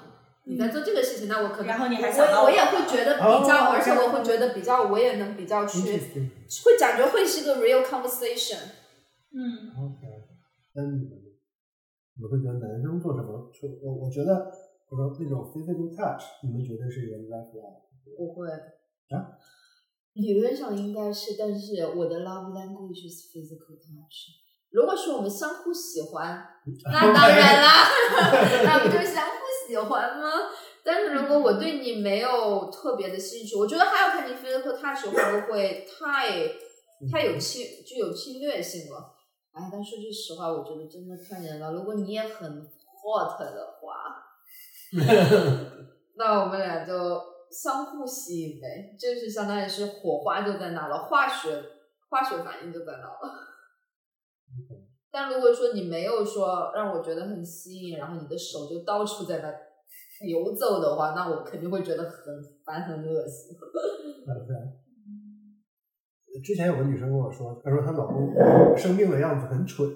[0.45, 5.79] 你你在做这个事情，那我可能然后你还想到我我我也会觉得比较，哦而且我会觉得比较，我也能比较去。
[6.65, 8.59] 会感觉会是个 real conversation。
[9.35, 10.07] 嗯，OK，
[10.75, 11.22] 那你们呢？
[12.23, 13.51] 你们会觉得男生做什么？
[13.51, 14.47] 就我我觉得，
[14.89, 17.83] 我说那种 physical touch，你们觉得是一个 red flag？
[18.17, 18.47] 不会
[19.11, 19.35] 啊？
[20.13, 24.39] 理论上应该是，但是我的 love language is physical touch。
[24.71, 26.47] 如果说我们相互喜欢，
[26.93, 27.91] 那当然啦，
[28.63, 29.33] 那不就是相互
[29.67, 30.31] 喜欢吗？
[30.85, 36.47] 但是如果我对你没有特别的兴趣，我觉得还要看你 physical touch 会不会太
[37.11, 39.12] 太有侵具有侵略性了。
[39.53, 41.73] 哎，但说句实话，我觉得真的看人了。
[41.73, 44.25] 如果你也很 hot 的话，
[46.17, 46.93] 那我们俩就
[47.51, 51.63] 相互吸引呗，就是相当于是火花就在那了，化学
[52.09, 53.19] 化学反应就在那了。
[55.11, 59.53] 但如果说你没有说让我觉得很吸引，然后你的手就到处在那
[60.27, 63.55] 游走的话，那我肯定会觉得很烦、很恶心。
[66.43, 68.35] 之前有个女生跟我说，她说她老公
[68.77, 69.89] 生病的样子很蠢，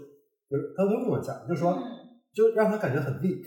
[0.48, 3.42] 就是她都跟我讲，就说嗯就让她感觉很 weak，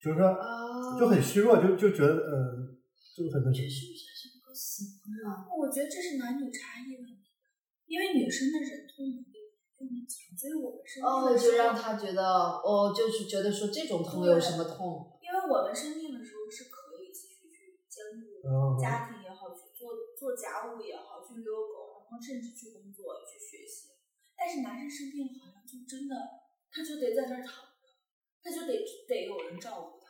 [0.00, 2.76] 就是说啊就很虚弱，就就觉得呃，
[3.16, 3.68] 就很那什么。
[3.68, 5.46] 是不是是不够喜欢啊？
[5.56, 7.28] 我觉得这是男女差异问题，
[7.86, 12.22] 因为女生的忍痛能力更强，所以我们生病哦，的时候就让她觉得，
[12.64, 15.14] 哦，就是觉得说这种痛有什么痛？
[15.22, 21.52] 因为我们生病的时候是可以继续去兼顾嗯家庭也好，去做做家务也好，去遛
[22.10, 23.92] 后甚至去工作、去学习。
[24.36, 26.14] 但是男生生病了，好像就真的
[26.70, 27.86] 他就得在那儿躺着，
[28.42, 28.72] 他他就得
[29.06, 30.08] 得有人照顾他，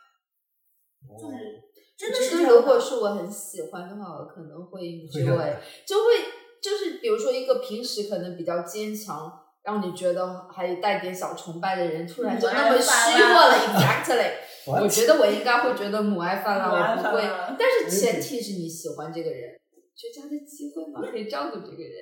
[1.19, 1.61] 就是
[1.97, 6.13] 真的我觉得是如果是我很喜欢的话，我可能会 enjoy， 就会
[6.61, 9.31] 就是比如说一个平时可能比较坚强，
[9.63, 14.31] 让你觉得还带点小崇拜的人，突然就那么虚弱了，exactly。
[14.67, 17.23] 我觉得我应该会觉得母爱泛滥，我不会。
[17.57, 19.58] 但是前提是你喜欢这个人，
[19.99, 21.99] 绝佳的机会嘛，可以照顾这个人。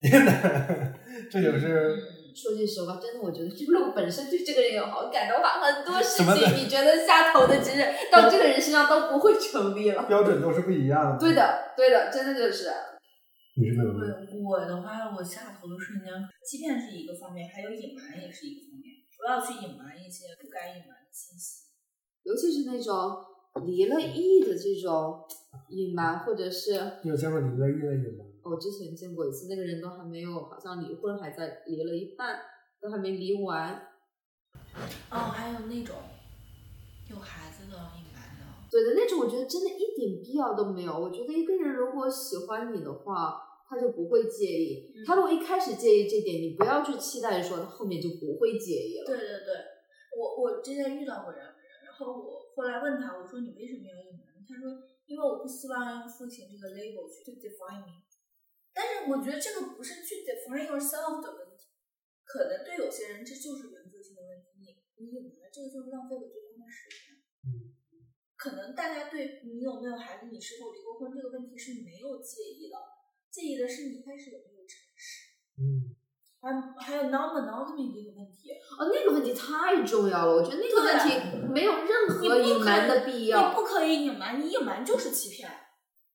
[1.28, 2.00] 这就是
[2.32, 10.04] 说句实话，真的，我觉得，如果本身对这个人有好感的话，很多事情你觉得下头的，其实 到这个人身上都不会成立了。
[10.04, 11.18] 标准都是不一样的。
[11.18, 12.72] 对，的，对的，真的就是。
[13.56, 13.80] 你是。
[13.80, 13.92] 我
[14.52, 16.12] 我的话，我下头的瞬间，
[16.44, 18.96] 欺骗是一个方面，还有隐瞒也是一个方面。
[19.20, 21.64] 我要去隐瞒一些不该隐瞒的信息。
[22.22, 22.92] 尤其是那种
[23.64, 25.24] 离了异的这种
[25.70, 28.26] 隐瞒，或者是你有见过离了异的隐瞒？
[28.44, 32.38] 我之前见过一次，那个人都还没有，好像离婚还在离了一半，
[32.80, 33.88] 都还没离完。
[35.10, 35.96] 哦，还有那种
[37.10, 40.92] 有孩子的隐瞒的，对的，那种我觉得真的一点必要都没有。
[40.92, 44.92] 我觉得一个人如果喜欢你的话，他就不会介意。
[44.94, 49.06] 嗯他如果一开始介意这点，你不要去期待说他后面就不会介意了。
[49.06, 49.54] 对对对，
[50.16, 54.32] 我我之前遇到过这样的人，然后我后来问他，我说你为什么要隐瞒？
[54.48, 58.00] 他说因为我不希望用父亲这个 label 去 define me。
[58.72, 61.68] 但是我觉得这个不是去 define yourself 的问题，
[62.24, 64.56] 可能对有些人这就是原则性的问题。
[64.56, 67.20] 你你隐瞒了这个就是浪费了对方的时间。
[67.44, 67.76] 嗯。
[68.36, 72.76] 可能大家对你有没有孩子，你是否离过婚这个问题是没有介意的，
[73.30, 75.36] 介意的是你一开始有没有诚实。
[75.60, 75.85] 嗯，
[76.46, 83.48] 还还有 non monogamy 这个问题，哦，那个问题太重要了，我觉得那个问题没有任你何隐瞒的必要。
[83.48, 85.50] 你不可以隐瞒，你隐瞒就是欺骗。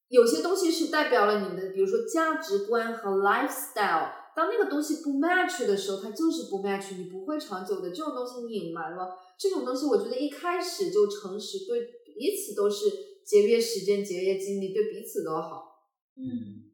[0.08, 4.12] 有些东西是代表了你的，比如说价值观和 lifestyle。
[4.34, 7.90] 当那个东西不 match 的时候，它就是不 match，你不会长久的。
[7.90, 11.82] 这种东西你隐瞒了，这种东西我觉得一开始就诚实，对
[12.16, 12.86] 彼此都是
[13.26, 15.76] 节约时间、节约精力，对彼此都好。
[16.16, 16.71] 嗯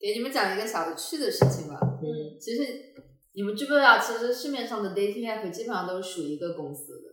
[0.00, 1.78] 给你们讲一个小趣的事情吧。
[2.02, 2.94] 嗯，其实
[3.32, 7.10] 你们知不知道，其实市面上的 dating app 基本上都是属于一个公司的。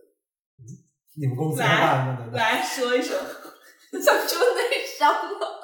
[1.20, 2.36] 你们公司开发的难道？
[2.38, 3.16] 来说一说。
[3.92, 5.60] 想说内伤了。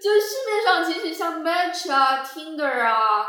[0.00, 3.26] 就是市面上其实像 Match 啊、Tinder 啊，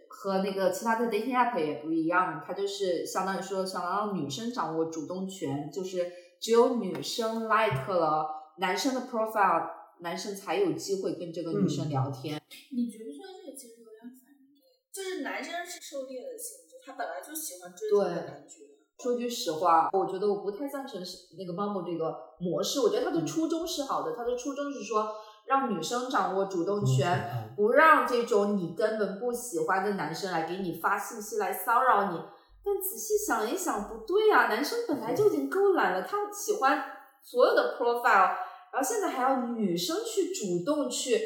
[0.09, 12.41] 和那个其他的 dating app 也不一样，它就是相当于说想让女生掌握主动权，就是只有女生 like 了男生的 profile，男生才有机会跟这个女生聊天。
[12.71, 14.91] 你觉不觉得这个其实有点反人类？
[14.93, 18.63] 就是男生是狩猎的性质，他本来就喜欢追逐的对感觉。
[18.99, 22.79] 说句实话，我觉得我不太赞成是那个 Bumble 这个模式。
[22.79, 25.13] 我觉得他的初衷是好的，他的初衷是说
[25.47, 32.19] 让女生掌握主动权，啊不让这种你根本不喜欢的男生来给你发信息来骚扰你。
[32.63, 36.83] 但仔细想一想，不对啊、男生本来就已经够懒了，他喜欢
[37.23, 38.35] 所有的 profile，
[38.73, 41.17] 然后现在还要女生去主动去，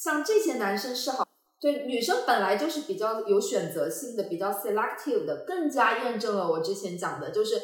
[0.00, 1.26] 像这些男生示好，
[1.60, 7.56] 对女生本来就是比较有选择性的，比较 selective 的，更加验证了我之前讲的，就是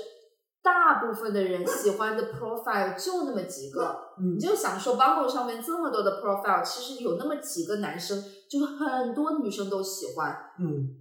[0.62, 10.52] 大部分的人喜欢的 profile 就那么几个，嗯你就想说 Bumble 上面这么多的 profile，其实有那么几个男生，就是很多女生都喜欢。
[10.58, 10.96] 嗯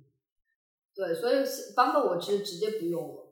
[0.95, 1.43] 对，所以
[1.75, 3.25] Bumble 我是直接不用了。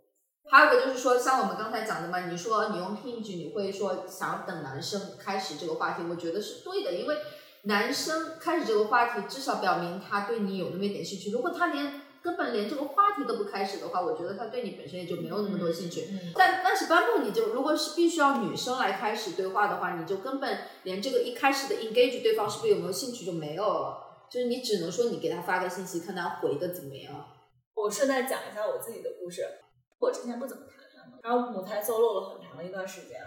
[0.49, 7.17] 还有一个就是说，像我们刚才讲的嘛，你说你用 Hinge，你会说想要等男生开始这个话题，我觉得是对的，因为
[7.63, 11.31] 男生开始这个话题，至少表明他对你有那么一点兴趣。
[11.31, 16.09] 如果他连根本连这个话题都不开始的话，我觉得他对你本身也就没有那么多兴趣。
[16.11, 27.15] 嗯，但但是 Bumble 你就如果是必须要女生来开始对话的话，你就根本连这个一开始的 engage 对方是不是有没有兴趣就没有了，就是你只能说你给他发个信息，看他回的怎么样。
[27.73, 29.47] 我顺带讲一下我自己的故事。
[29.97, 33.21] 我之前不怎么谈恋爱嘛，然后母胎 solo 了很长的一段时间。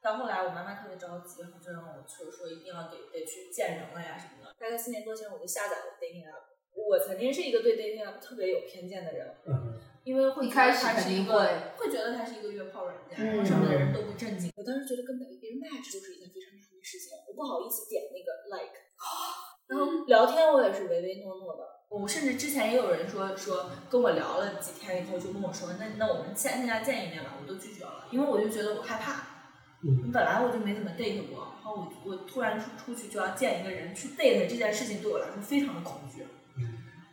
[0.00, 4.54] 到后来我妈妈特别着急，然后就让我就是说一定要得得去见人了呀什么的。
[4.56, 6.54] 大概四年多前我就下载了 dating app。
[6.88, 14.52] 我曾经是一个对 dating app 特别有偏见的人，嗯因为会一开始是一个会会觉得它是一个约炮软件，嗯然后上面的人都不正经。
[14.56, 18.78] 我当时觉得跟别人 match 就是一件非常难的事情，我不好意思点那个 like。
[19.66, 29.34] 然后聊天我也是唯唯诺诺的，我甚至之前也有人说说跟我聊了几天以后就跟我说，那那我们线线下见一面吧，我都拒绝了，因为我就觉得我害怕。
[29.82, 36.24] 嗯本来我就没怎么 date 过，然后我我突然出出去就要见一个人去 date 这件事情对我来说非常的恐惧。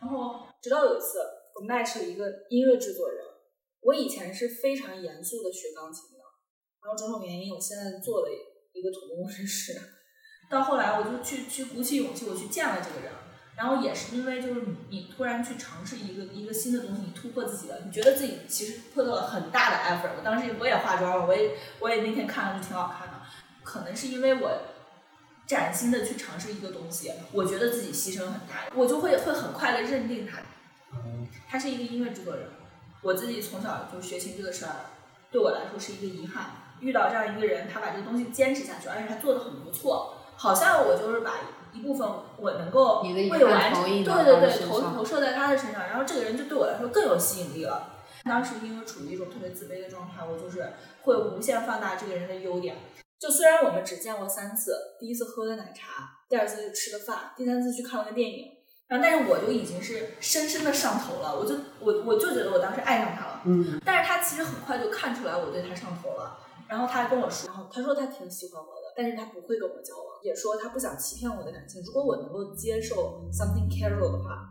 [0.04, 1.18] 然后直到有一次
[1.54, 3.24] 我 match 了一个音乐制作人，
[3.80, 6.20] 我以前是非常严肃的学钢琴的，
[6.82, 8.28] 然后种种原因，我现在做了
[8.74, 9.72] 一个土木工程师。
[10.50, 13.10] 到后来我就去去鼓起勇气，我去见了这个人，
[13.56, 20.12] 然后也是因为就是你你突然去尝试一个一个新的东西，你突破自己了，你觉得自己其实破了很大的 effort。
[20.18, 23.14] 我当时我也化妆了，我也我也那天看上去挺好看的，
[23.62, 24.50] 可能是因为我
[25.46, 30.38] 崭新的去尝试一个东西，我觉得自己牺牲很大，我就会会很快的认定他，
[30.92, 32.46] 嗯他是一个音乐制作人。
[33.02, 34.90] 我自己从小就学琴这个事儿，
[35.30, 36.46] 对我来说是一个遗憾。
[36.80, 41.34] 遇到这样一个人，他把这个东西坚持下去，而且他做的很不错，好像我就是把
[41.72, 47.90] 一部分我能够你的遗为完成，对对对，投投射在他的身上，然后这个人就对我来说更有吸引力了。
[48.24, 52.76] 当时因为处于一种特别自卑的状态，我就是会无限放大这个人的优点。
[53.18, 58.46] 就虽然我们只见过三次，第一次喝的奶茶，第二次就吃的饭，第三次去看了个电影，
[58.86, 63.42] 然后但是我就已经是深深的上头了，我就我我就觉得我当时爱上他了。
[63.46, 71.82] 嗯但是他其实很快就看出来我对他上头了，然后他还跟我说，然后他说他挺喜欢我的，但是他不会跟我交往，也说他不想欺骗我的感情。
[71.82, 74.48] 如果我能够接受 something casual 的话，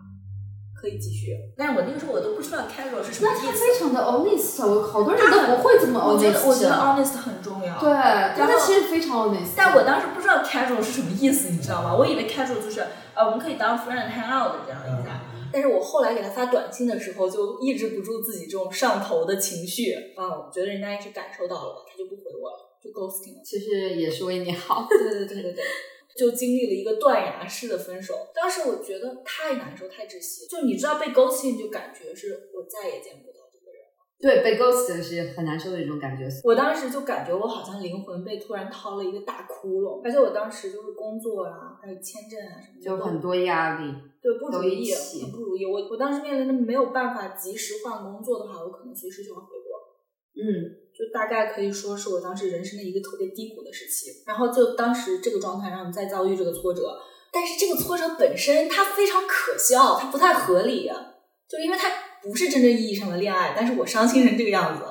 [0.84, 1.40] 可以继续。
[1.56, 3.52] 但是我那个时候我都不知道 casual 是什么意思那他。
[3.54, 6.48] 非常的 honest，我好多人都不会这么我觉得 honest。
[6.50, 7.80] 我觉得 honest 很重要。
[7.80, 9.54] 对，但然后他其实非常 honest。
[9.56, 11.96] 但我当时不知道 casual 是什么意思，你知道吗？
[11.96, 12.82] 我以为 casual 就是
[13.16, 15.22] 呃我们可以当 friend hang out 的这样一下。
[15.54, 19.94] 但是我后来给他发短信的时候，就抑制不住自己这种上头的情绪。
[20.18, 23.42] 啊，我觉得人家也是感受到了吧，他就不回我了，就 ghosting 了。
[23.46, 24.88] 其实也是为你好。
[24.90, 25.64] 对对对对对，
[26.18, 28.14] 就经历了一个断崖式的分手。
[28.34, 30.48] 当时我觉得太难受、太窒息。
[30.48, 33.98] 就你知道被 ghosting 就感觉是我再也见不到这个人了。
[34.20, 36.28] 对，被 ghost 是很难受的一种感觉。
[36.44, 43.94] 我当时就感觉我好像灵魂被突然掏了一个大窟窿，而且我当时就是工作啊，还有签证啊什么的，就很多压力。
[44.22, 45.66] 对不如意，很不如意。
[45.66, 49.76] 我我当时面临的没有办法及时换工作的话，我可能随时就要回国。
[50.40, 50.48] 嗯，
[50.98, 54.24] 就大概可以说是我当时人生的一个特别低谷的时期。
[54.26, 57.00] 然后就当时这个状态，让你再遭遇这个挫折，
[57.32, 60.92] 但是这个挫折本身它非常可笑，它不太合理，
[61.50, 61.90] 就因为它
[62.22, 64.84] 不是真正意义上的恋爱，但是我伤心成这个样子，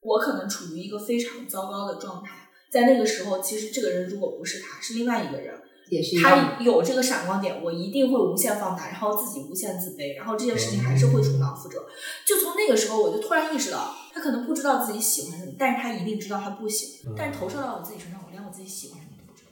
[0.00, 2.48] 我可能处于一个非常糟糕的状态。
[2.70, 5.55] 在那个时候，其实这个人如果不是他，是另外一个人，
[5.88, 6.20] 也是。
[6.20, 11.84] 他有这个闪光点，我一定会无限放大，然后自己无限自卑，然后这件事情还是会重蹈覆辙。
[12.26, 17.14] 就从那个时候，我就突然意识到，他可能不知道自己喜欢什么，但是他一定知道他不喜欢。
[17.16, 19.50] 但是投射到我自己身上，我连我自己喜欢什么都不知道，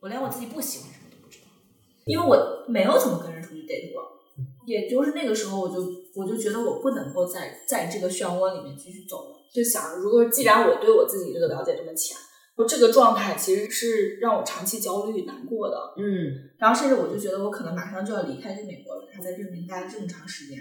[0.00, 1.46] 我连我自己不喜欢什么都不知道，
[2.06, 4.02] 因为我没有怎么跟人出去 date 过。
[4.64, 5.76] 也就是那个时候，我就
[6.14, 12.22] 我就觉得我不能够在在这个漩涡里面继续走了，就想，如果既然我对我自己这个了解这么浅，我
[12.68, 15.76] 这个状态其实是让我长期焦虑难过的。
[15.96, 20.58] 嗯，然后甚至我就觉得我可能马上就要离开这美国了，还在这边待了这么长时间，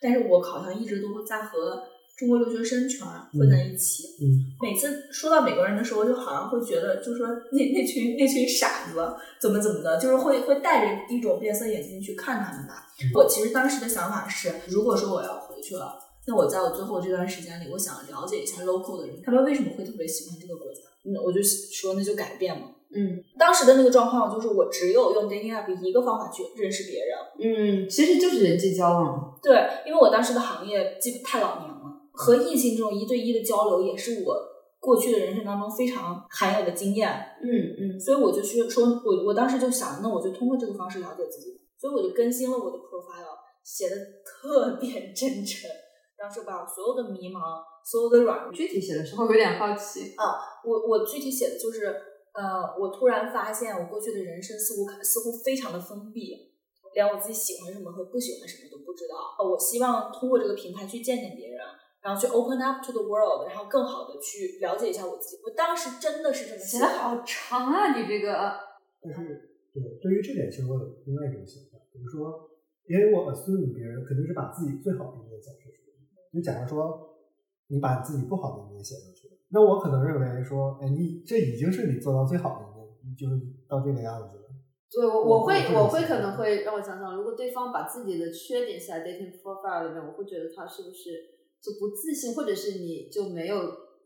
[0.00, 1.82] 但是我好像一直都会在和
[2.16, 4.04] 中国留学生圈混在一起。
[4.22, 8.98] 嗯每次说到美国人的时候，就好像会觉得，就说那那群那群傻子
[9.38, 12.86] 怎么怎么的，就是会会带着一种变色眼镜去看他们吧。
[13.14, 20.80] 我其实当时的想法是，如果说我要回去了，那我在我最后这段时间里，我想了解一下 local 的人，他们为什么会特别喜欢这个国家。
[21.06, 22.72] 嗯，我就说那就改变嘛。
[22.94, 27.16] 嗯当时的那个状况就是，我只有用 dating app 一个方法去认识别人。
[27.38, 29.38] 嗯，其实就是人际交往。
[29.42, 31.82] 对，因为我当时的行业基本太老年了，
[32.12, 34.36] 和异性这种一对一的交流也是我
[34.80, 37.10] 过去的人生当中非常罕有的经验。
[37.42, 37.48] 嗯
[37.78, 45.68] 嗯所以我就去说，我我当时就想，那我就通过这个方式了解自己，所以我就更新了我的 profile，写的特别 真诚。
[46.18, 50.40] 当时把所有的迷茫、所有的软弱，具体写的时候有点好奇啊。
[50.64, 51.86] 我我具体写的就是，
[52.32, 56.52] 呃，我突然发现我过去的人生似乎似乎非常的封闭，
[56.94, 59.36] 连我自己喜欢什么和不喜欢什么都不知道。
[59.38, 61.58] 呃，我希望通过这个平台去见见别人，
[62.00, 65.42] 然后去 open up to the world，然后更好的去了解一下我自己。
[65.44, 68.56] 我当时真的是这么写想的好长啊，你这个。
[69.02, 72.48] 但是对对于这点，其实我有另外一种想法，比如说，
[72.88, 75.54] 因为我 assume 别人肯定是把自己最好的一面展
[76.36, 76.52] 示出来。
[76.52, 77.16] 就假如说
[77.68, 84.42] 你把自己不好的一面写上去，那我可能认为说，哎，你这已经是你做到最好的一面，你就是到这个样子了。
[84.88, 93.56] 对，我我我会会我会可能会让我想想，如果对方把自己的缺点写在 dating profile 里面，我会觉得他是不是就不自信，或者是你就没有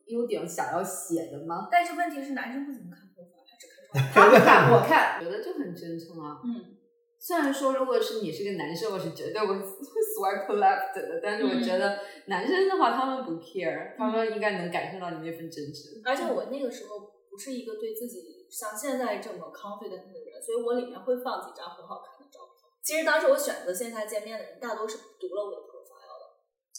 [0.07, 1.69] 优点想要写的吗？
[1.71, 4.13] 但是问题是，男生不怎么看 profile，他只看照片。
[4.15, 6.41] 他不看，我看，觉得就很真诚啊。
[6.43, 6.80] 嗯，
[7.21, 16.01] 虽然说，如果是你是个男生，我是绝对会 swipe left 的，但是我觉得男生的话，他们不 care，他们应该能感受到你那份真诚。
[16.03, 16.99] 而且我那个时候
[17.29, 22.65] 不是一个对自己像现在这么 confident 的人，所以我里面会放几张很好看的照片。
[22.83, 26.25] 其实当时我选择线下见面的人，大多是读了我的 profile 的，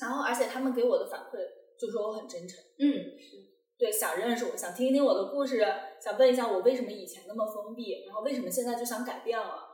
[0.01, 1.37] 然后而且他们给我的反馈
[1.79, 2.89] 就说我很真诚，嗯，
[3.77, 5.63] 对，想认识我，想听一听我的故事，
[6.03, 9.67] 想问一下我为什么以前那么封闭，然后为什么现在就想改变了。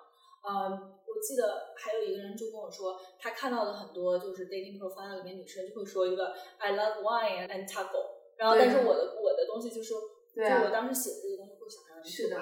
[0.47, 0.71] 嗯，
[1.03, 7.99] 我记得还有一个人就跟我说，他看到的很多就是 dating profile 里面女生就会说一个 I love wine and taco，
[8.37, 9.93] 然后但是我的我的东西就是，
[10.33, 12.37] 对啊就我当时写的这个东西会想让人是的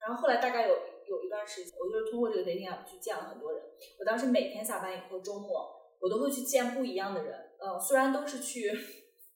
[0.00, 0.74] 然后后来大概有
[1.06, 3.62] 有一段时间，我就是通过这个 dating app 去见了很多人。
[3.98, 7.52] 我当时每天下班以后，周末我都会去见不一样的人。
[7.58, 8.70] 呃，虽然都是去，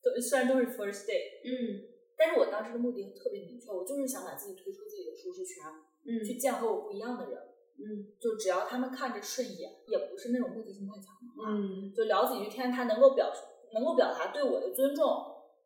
[0.03, 5.64] 都虽然都是 first day，嗯但是我当时的目的特别明确，我就是想把自己推出自己的舒适圈，
[6.05, 7.47] 嗯去见和我不一样的人。
[7.79, 13.33] 嗯就只要他们看着顺眼，也不是那种目的性太强的话，嗯就聊几句天，他能够表
[13.72, 15.07] 能够表达对我的尊重，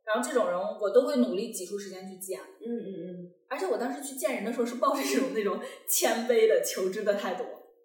[0.04, 2.40] 然后这种人我都会努力挤出时间去见。
[2.40, 7.44] 嗯嗯嗯而且我当时去见人的时候是抱着这种那种谦卑的求知的态度，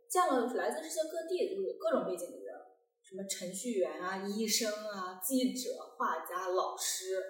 [0.10, 2.56] 见了来自世界各地，就是各种背景的人，
[3.04, 7.22] 什么程序员啊、医生啊、记者、画家、老师、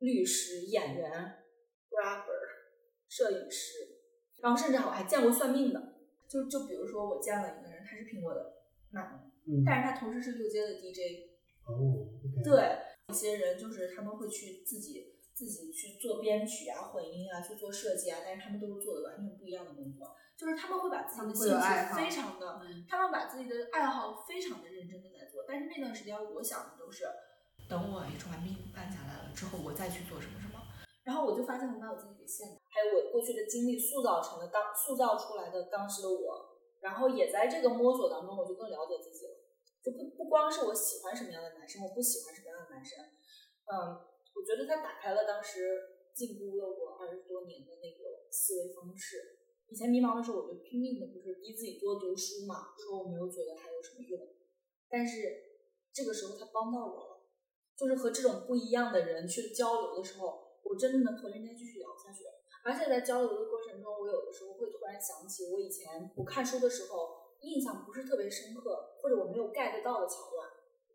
[0.00, 1.10] 律师、演员、
[1.90, 2.28] rapper、
[3.08, 3.72] 摄影师，
[4.42, 5.80] 然后甚至我还见过算命的，
[6.28, 8.54] 就就比如说我见了一个人，他是苹果的
[8.90, 11.30] 买卖，嗯，但是他同时是六阶的 DJ，
[12.44, 22.84] 对，有些人就是他们会去自己自己去做编曲啊、混音啊、去做设计啊，但是他们都是做的完全不一样的工作，就是他们会把自己的兴趣非常的，嗯。
[22.88, 27.04] 他们把自己的爱好非常的认真的在做，但是那段时间我想的都是，
[27.68, 30.54] 等我 H1B 办下来了之后，我再去做什么什么。
[31.04, 32.58] 然后我就发现我把我自己给限制，
[32.94, 39.32] 我过去的经历塑造成了当塑造出来的当时的我，然后也在这个摸索当中，我就更了解自己了。
[39.82, 42.98] 就不不光是我喜欢什么样的男生，我不喜欢什么样的男生，
[43.70, 44.02] 嗯，
[44.34, 45.78] 我觉得他打开了当时
[46.12, 49.38] 禁锢了我二十多年的那个思维方式。
[49.68, 54.18] 以前迷茫的时候，我就拼命的就是逼自己多读书嘛，说我没有觉得它有什么用，
[54.88, 55.42] 但是
[55.92, 57.22] 这个时候他帮到我了，
[57.76, 62.24] 就是和这种不一样的人去交流的时候，我真的能和人家继续聊下去。
[62.66, 70.50] 而且在交流的过程中，我有的时候会突然想起我以前我看书的时候印象不是特别深刻，或者我没有 get 到的桥段，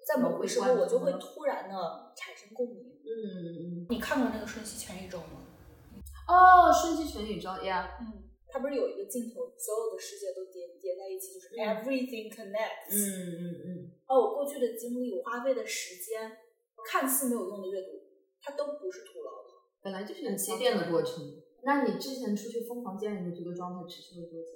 [0.06, 3.00] 在某个时候我就会突然的产生共鸣。
[3.08, 3.88] 嗯嗯。
[3.90, 5.48] 你看过那个《瞬息全宇宙》吗？
[6.28, 12.92] 哦，瞬息全宇宙呀，嗯，它不是有一个镜头，所有的世界都叠叠在一起，就是 everything connects。
[12.92, 13.00] 嗯
[13.32, 16.38] 嗯嗯，哦我过去的经历，我花费的时间，
[16.86, 18.02] 看似没有用的阅读，
[18.42, 19.50] 它都不是徒劳的。
[19.82, 21.42] 本来就是很积淀的过程。
[21.64, 24.50] 那你之前出去疯狂见人的这个状态持续了多久？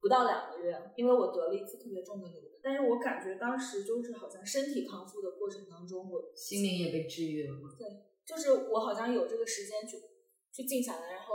[0.00, 7.70] 不到两个月，因为我得了一次特别重的流感，但是我感觉当时就是好像身体康复的过程当中，我心灵也被治愈了吗？
[8.26, 9.98] 就是我好像有这个时间去
[10.52, 11.34] 去静下来，然后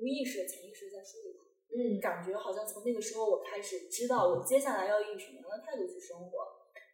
[0.00, 1.44] 无意识的、潜意识在梳理它。
[1.76, 6.30] 嗯感觉好像从那个时候我开始知道我接下来要以什么样的态度去生活，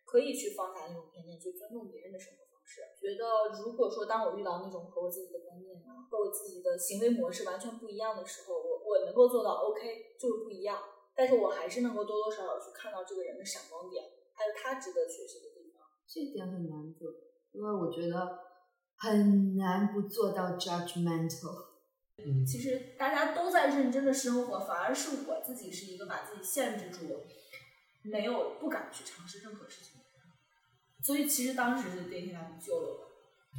[0.06, 2.86] 可以去放下那种偏见，去尊重别人的生活方式。
[2.94, 10.78] 觉得如果说当我遇到那种和我自己的观念啊，和我自己的行为模式完全不一样的时候，我我能够做到 OK 就是不一样，
[11.16, 15.82] 但是我还是能够多多少少去看到这个人的闪光点，还有他值得学习的地方。
[16.06, 17.10] 这点很难做，
[17.50, 18.38] 因为我觉得
[18.96, 21.66] 很难不做到 judgmental。
[22.18, 27.06] 嗯，其实大家都在认真的生活，反而是我自己是一个把自己限制住，
[28.02, 29.89] 没有不敢去尝试任何事情。
[31.02, 32.88] 所以其实当时是 dating app 救了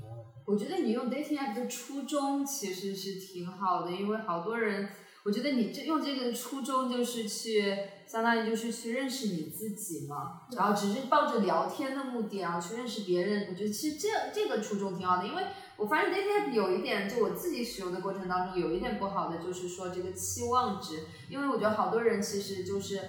[0.01, 0.53] 我。
[0.53, 4.89] 我觉得你用 dating app 的初衷其实是挺好的，因为好多人，
[5.23, 7.77] 我觉得你这用这个初衷就是去，
[8.07, 13.47] 相当于就是去认识你自己嘛，然后只是抱着聊天的目的，然后去认识别人。
[13.49, 15.43] 我觉得其实这这个初衷挺好的，因为
[15.77, 22.99] 我发现 dating app 有一点，就我自己使用的过程当中有一点不好的，就是说这个期望值，因为我觉得好多人其实就是。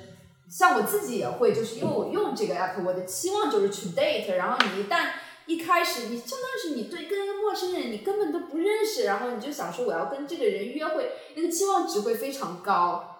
[0.52, 5.06] 像我自己也会，就是因为我用这个 app，我的期望就是去 date，然后你一旦
[5.46, 13.11] 一开始你相当于是你对跟一个陌生人你根本都不认识，然后你就想说我要跟这个人约会，那个期望值会非常高，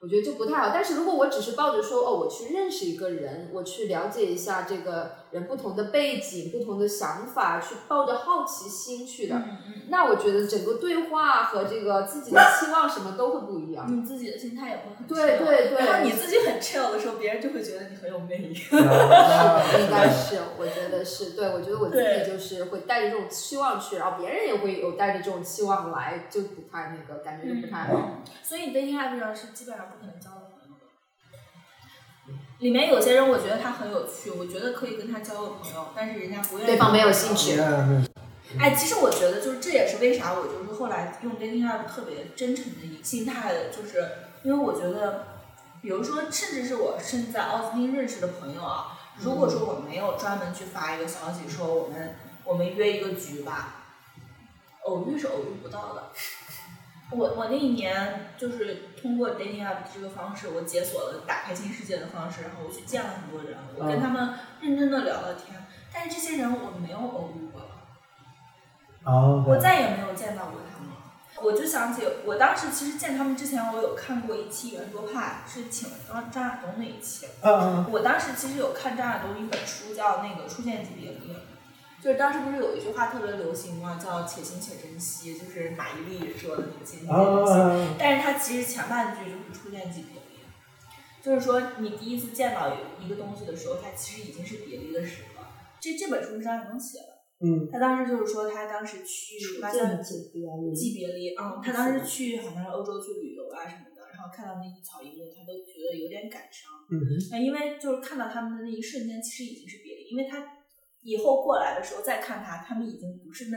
[0.00, 0.70] 我觉得就不太好。
[0.72, 13.86] 但是如果我只是抱着说哦，我去认识一个人，我去了解一下这个人不同的背景、不同的想法，去抱着好奇心去的，嗯嗯，那我觉得整个对话和这个自己的期望什么都会不一样。
[13.88, 18.54] 你自己的心态也会很对对对然后你自己很 chill 的时候，别人就会觉得你很有魅力。
[19.80, 28.22] 应该是，我觉得是对，我觉得我自己就是会带着这种期望去，然后别人也会有带着这种期望来，就不太那个，感觉就不太好。
[28.42, 30.86] 所以 dating app 上是基本上不可能交到朋友的。
[32.58, 36.70] 里面有些人，我觉得他很有趣，我觉得可以跟他交个朋友，但是人家不愿意。
[36.70, 37.60] 对方没有兴趣
[38.58, 44.08] 哎，其实我觉得就是这也是为啥我就是后来用 dating app 特别真诚的一个心态的，就是
[44.44, 45.26] 因为我觉得，
[45.82, 53.84] 比如说，甚至是我甚至在奥斯汀认识的朋友啊，如果说我没有专门去发一个消息说我们我们约一个局吧，
[54.84, 56.04] 偶遇是偶遇不到的。
[57.12, 67.62] 我我那一年就是通过 dating app 这个方式，我解锁了打开新世界的方式，然后我去见了很多人，我跟他们认真的聊了天，但是这些人我没有偶遇过
[69.46, 70.90] 我再也没有见到过他们。
[71.42, 77.26] 我就想起我当时其实见他们之前，我有看过一期圆桌派，是请张张亚东那一期。
[77.42, 81.34] 嗯嗯我当时其实有看张亚东一本书，叫那个《初见即别离》，
[82.02, 83.98] 就是当时不是有一句话特别流行嘛？
[83.98, 87.52] 叫“且行且珍惜”，就是马伊琍说的那个“且行且珍惜”。
[87.58, 90.38] 啊，但是它其实前半句就是初见即别离，
[91.22, 95.42] 就是说你第一次见到一个东西的时候，它其实已经是别离的时刻。
[95.80, 106.70] 这这本书是张亚东写的，嗯他当时就是说他当时去巴塞即别离即别离，嗯，他当时去好像是欧洲去旅游啊什么的，然后看到那一草一木，他都觉得有点感伤。
[106.90, 110.38] 嗯哼，那因为就是看到他们的那一瞬间，其实已经是别离，因为他
[111.06, 113.56] 以后过来的时候再看他，他们已经不是那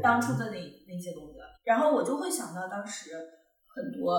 [0.00, 0.56] 当初的那
[0.88, 1.44] 那些东西了。
[1.62, 3.10] 然后我就会想到当时
[3.68, 4.16] 很多，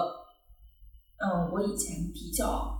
[1.17, 2.77] 嗯，我以前比较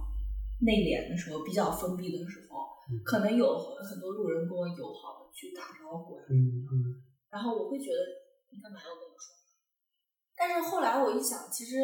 [0.62, 2.62] 内敛的时候，比较封闭的时候，
[2.94, 7.02] 嗯可能有很很多路人跟我友好的去打招呼啊，嗯嗯
[7.32, 7.98] 然后我会觉得
[8.52, 9.34] 你干嘛要跟我说？
[10.38, 11.78] 但是后来我一想，其实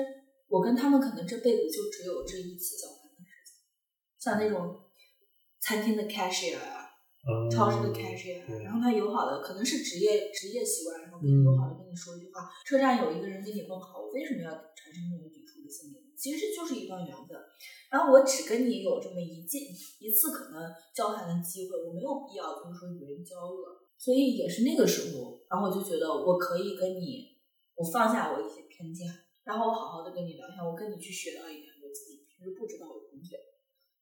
[0.47, 3.57] 我跟他们可能这辈子就只有这一次交谈的事情，
[4.19, 4.85] 像那种
[5.59, 6.86] 餐厅的 cashier 啊，
[7.27, 16.13] 嗯，超市的 cashier，对然后他友好的可能是职业职业习惯，然后跟你友好的跟你说一句话，车站有一个人跟你问好，我为什么要产生这种抵触的心理？
[16.15, 17.37] 其实这就是一段缘分。
[17.91, 19.61] 然后我只跟你有这么一件
[19.99, 23.83] 一次可能交谈的机会，我没有必要就是说与人交恶。
[23.97, 27.37] 所以也是那个时候，然后我就觉得我可以跟你，
[27.75, 29.07] 我放下我一些偏见，
[29.43, 33.35] 然后我好好的跟你聊天，我跟你去学到一点我自己平时不知道的东西。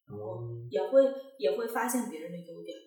[0.06, 1.02] 然后嗯也会
[1.40, 2.78] 也会发现别人的优点，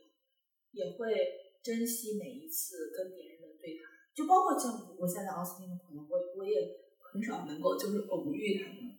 [0.79, 1.11] 也会
[1.59, 6.79] 珍惜每一次跟别人的对谈，就包括像我现在奥斯汀的朋友，我我也
[7.11, 8.95] 很少能够就是偶遇他们。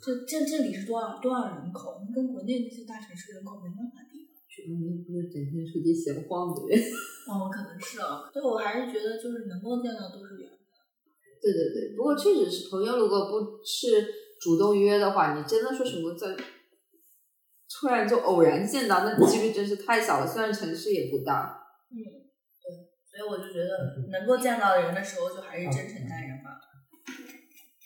[0.00, 2.00] 这这这里是多少多少人口？
[2.14, 4.24] 跟国内那些大城市人口没办法比。
[4.60, 6.76] 你不是整天出去闲晃的人。
[7.30, 10.58] 哦，可能是啊，所以我还是觉得就是能够见到都是缘分。
[11.40, 14.04] 对对对，不过确实是朋友，如果不是
[14.40, 16.36] 主动约的话，你真的说什么在
[17.80, 20.26] 突然就偶然见到，那几率真是太小了。
[20.26, 22.68] 虽然城市也不大，嗯，对，
[23.08, 23.70] 所以我就觉得
[24.12, 26.60] 能够见到人的时候，就还是真诚待人吧，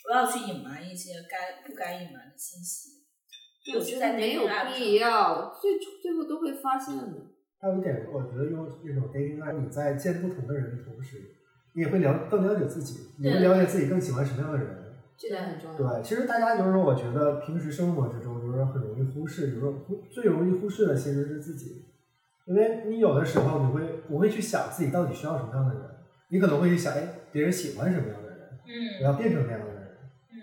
[0.03, 3.05] 不要去隐瞒一些该不该隐瞒的信息。
[3.77, 7.05] 我觉得没有必要，最最后都会发现的。
[7.61, 11.17] 还有一点，我觉得用这种 dating app，你在见不同的人的同时，
[11.75, 14.83] 你也会了更了解自己，你会了解自己更喜欢什么样的人。
[15.17, 15.77] 这点很重要。
[15.79, 18.34] 对，其实大家就是说，我觉得平时生活之中，
[18.67, 21.85] 很容易忽视，有时候忽最容易忽视的其实是自己，
[22.47, 25.83] 因为你有的时候你会不会去想自己到底需要什么样的人，
[26.29, 29.75] 你可能会去想，哎，别人喜欢什么样的人，嗯我嗯要变成那样的人。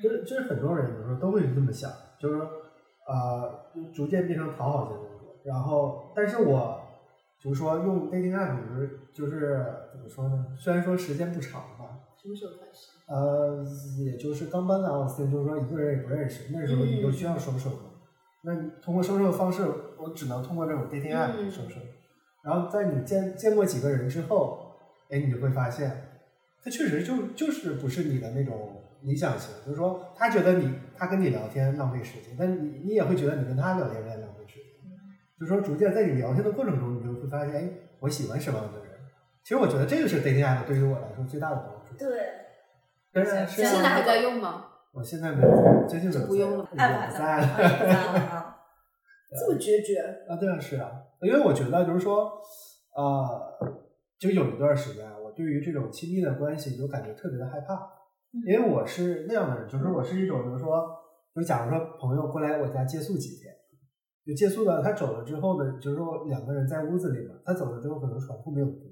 [0.02, 2.50] 就是就是很多人有时候都会这么想，就是说，
[3.08, 5.28] 呃，逐渐变成讨好型人格。
[5.46, 6.82] 然后，但是我
[7.40, 10.48] 就是说用 dating app 就是就是怎么说呢？
[10.58, 12.98] 虽然说时间不长吧，什么时候开始？
[13.08, 13.64] 呃，
[14.04, 17.91] 也就是刚搬来奥斯汀，就是说一个人也不认识，那时候你就需要收手嘛。
[18.44, 19.64] 那你通过收手的方式，
[19.98, 21.76] 我只能通过这种 dating app 收收手。
[22.44, 24.76] 然后在你见见过几个人之后，
[25.10, 25.92] 哎，你就会发现，
[26.64, 34.66] 他确实就就是不是你的那种理想型，就是说他觉得你他跟你聊天浪费时间，但你你也会觉得你跟他聊天在浪费时间。
[35.40, 37.70] 就是说，逐渐在你聊天的过程中，你就会发现，哎，
[38.00, 38.88] 我喜欢什么样的人。
[39.44, 41.98] 其实我觉得这个是 dating app 对于我来说最大的帮助。
[41.98, 42.22] 对，
[43.12, 44.66] 但，是啊现在还在用吗？
[44.94, 48.56] 我现在没有，最近没有就不用了不法在了。
[49.32, 49.96] 这么决绝？
[50.28, 52.30] 啊，对啊，是啊，因为我觉得就是说，
[52.98, 53.58] 呃，
[54.20, 57.88] 就有一段时间啊，我对于这种亲密的关系就感觉特别的害怕，
[58.46, 60.86] 因为我是那样的人，就是我是一种，就是说，
[61.34, 63.54] 就假如说朋友过来我家借宿几天，
[64.26, 68.91] 就借宿了，他走了之后呢，就是说两个人在屋子里嘛，他走了之后可能床铺没有叠，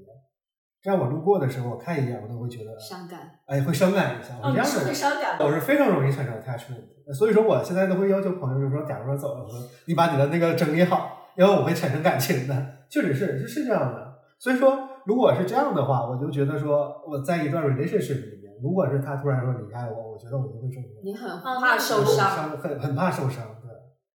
[0.81, 3.19] 这样我路过的时候，我看一眼，我都会觉得，伤感。
[3.45, 4.35] 哎，会伤感一下。
[4.41, 5.45] 我哦，你是会这样的人，伤感的。
[5.45, 12.53] 我是非常容易产生 attachment，所以说我现在都会要求朋友，就是说，假如说走了，我说你把你的那个整理好，因为我会产生感情的，
[12.89, 14.09] 确实是是是这样的。
[14.39, 23.67] 所以说，如果是这样的话，我就觉得说我在一段 relationship 里面，如果是他突然说离开我，我觉得我就会受不了，你很啊怕受伤，伤很很怕受伤，对，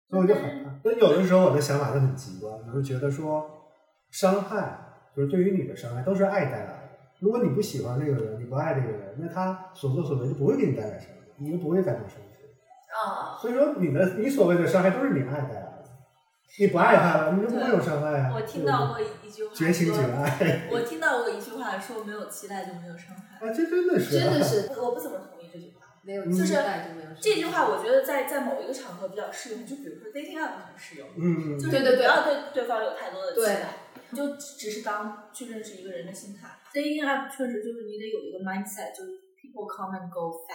[0.10, 0.78] 所以我就很怕。
[0.84, 3.46] 所以有的时候我的想法就很极端，我就觉得说
[4.12, 6.90] 伤害就是对于你的伤害都是爱带来的。
[7.20, 12.24] 如果你不喜欢这个人，你不爱这个人，那他所作所为就不会给你带来伤害，你就不会感到伤心。
[12.90, 15.84] 啊，所以说，你的你所谓的伤害都是你爱带来的，
[16.60, 18.32] 你不爱他了，你就不会有伤害啊。
[18.34, 23.46] 我听到过一句话绝情绝说，爱，我听到过一句话说，没有期待就没有伤害。
[23.46, 25.86] 啊，这真的是、啊，真的 是我不怎么同意这句话。
[26.02, 27.20] 没有就是期待就没有伤害。
[27.22, 36.48] 这句话我觉得在在某一个场合比较适用，就比如说 dating app 很适用，嗯，就是对对对不要对对方有太多的期待，你就只是当去认识一个人的心态。
[36.74, 40.46] dating app 确实就是你得有一个 mindset，就是 people come and go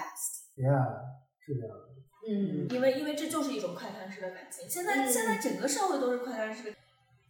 [0.57, 1.01] fast，，yeah，
[1.41, 1.85] 是这样的，
[2.29, 4.69] 嗯，因为因为这就是一种快餐式的感情。
[4.69, 6.77] 现在、嗯现在整个社会都是快餐式的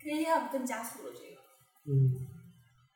[0.03, 1.41] ，dating app 更加速了这个。
[1.87, 2.29] 嗯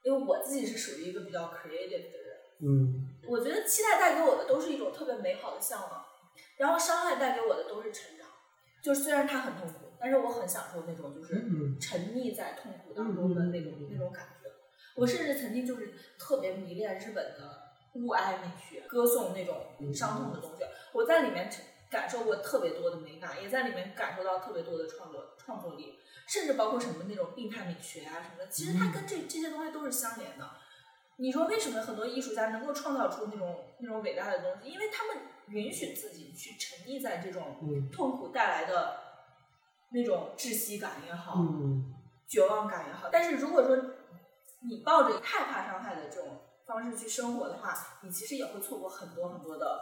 [0.04, 6.04] 因为我自己是属于一个比较 creative 的人，嗯我觉得期待带给我的都是一种特别美好的向往，
[6.56, 8.26] 然后伤害带给我的都是成长。
[8.82, 14.50] 就是虽然它很痛苦，但是我很享受那种就是嗯沉溺在痛苦当中的那种、那种感觉。
[14.94, 20.64] 我甚至曾经就是特别迷恋日本的物哀美学，歌颂那种伤痛的东西。
[20.92, 21.48] 我在里面
[21.90, 28.48] 感受过特别多的美感，也在里面感受到特别多的创作创作力，甚至包括什么那种病态美学啊什么的。
[28.48, 30.50] 其实它跟这这些东西都是相连的。
[31.16, 34.68] 你说为什么很多艺术家能够创造出那种那种伟大的东西？
[34.68, 35.16] 因为他们
[35.48, 39.07] 允许自己去沉溺在这种嗯痛苦带来的
[39.90, 41.94] 那种窒息感也好，嗯
[42.28, 43.08] 绝望感也好。
[43.10, 43.76] 但是如果说
[44.68, 46.28] 你抱着害怕伤害的这种
[46.66, 47.72] 方式去生活的话，
[48.02, 49.80] 你其实也会错过很多很多的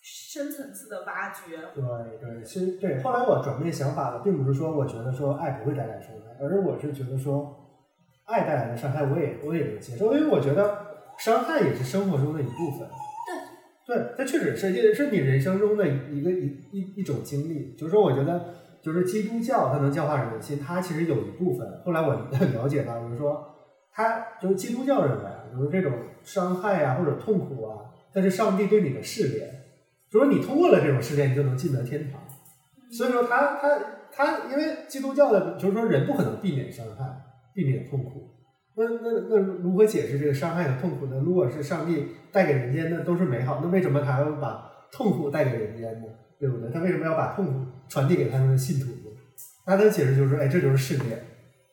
[0.00, 1.56] 深层次的挖掘。
[1.74, 3.00] 对对，其实对。
[3.02, 7.56] 后来我转变想法了，并不是说我觉得说爱不会带来伤害，而是我是觉得说
[8.24, 12.88] 爱带来的伤害我也我也能接受，因为我觉得伤害也是生活中的一部分。
[13.90, 17.74] 对，它确实是也是你人生中的一个一一一种经历。
[17.76, 21.66] 就是说，我觉得就是基督教它能教化人心，它其实有一部分。
[21.84, 22.14] 后来我
[22.54, 23.44] 了解到，就是说，
[23.92, 29.50] 它就是基督教认为啊，就是这种伤害啊或者痛苦啊，它是上帝对你的试炼。
[30.08, 32.20] 就是你通过了这种试炼，你就能进得天堂。
[32.96, 33.76] 所以说他，他
[34.12, 37.04] 他因为基督教的，就是说人不可能避免伤害，
[37.52, 38.39] 避免痛苦。
[38.80, 41.20] 那那那如何解释这个伤害和痛苦呢？
[41.22, 46.06] 如果是上帝带给人间的都是美好，那为什么他要把痛苦带给人间呢？
[46.38, 46.70] 对不对？
[46.72, 47.52] 他为什么要把痛苦
[47.88, 49.10] 传递给他们的信徒呢？
[49.66, 51.22] 他的解释就是说，哎，这就是试炼，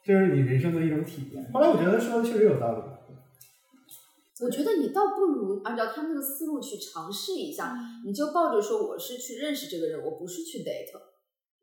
[0.03, 1.49] 这是你人生的一种体验。
[1.53, 2.83] 后来我觉得说的确实有道理。
[4.39, 7.73] 我觉得你倒不如按照他们的思路去尝试一下，
[8.05, 10.93] 你就抱着说我是去认识这个人，我不是去 date，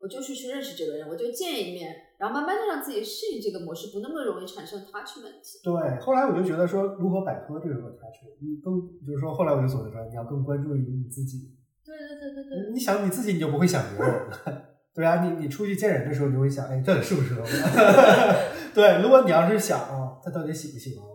[0.05, 5.41] 我就是去认识这个人，我就见一面，然后慢慢的让自己适应这个模式，不那么容易产生 attachment。
[5.65, 8.77] 对，后来我就觉得说，如何摆脱这种 attachment，你更
[9.07, 11.57] 就是说，后来我就总结说，你要更关注于你自己。
[11.83, 12.73] 对对对对对。
[12.75, 14.29] 你想你自己，你就不会想别人。
[14.95, 17.47] 对啊，你你出去见人的时候，你就会想，哎，这适不适合我？
[18.77, 21.09] 对，如果你要是想哦、他到底喜不喜欢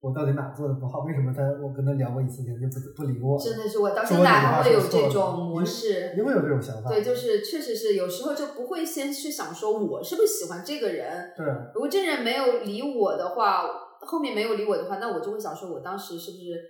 [0.00, 0.14] 我？
[0.14, 1.00] 到底哪做的不好？
[1.00, 3.38] 为什么他我跟他聊过一次天就不不理我？
[3.38, 6.14] 真的是我到现在还会有这种模式。
[6.16, 6.88] 你会有这种想法？
[6.90, 13.64] 对，就是确实是有时候就不会先去想说我是不是喜欢这个人，对如果这人没有理我的话，
[14.00, 16.62] 后面没有理我的话，那我就会想说，我当时是不是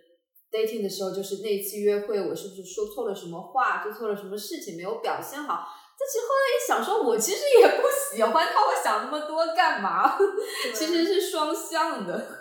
[0.51, 5.64] dating 的时候，就是那一次约会，我是不是说错了什么话，做错了什么事情，没有表现好？
[6.01, 7.83] 但其实后来一想说，我其实也不
[8.16, 10.16] 喜欢他，我想那么多干嘛？
[10.72, 12.38] 其实是双向的。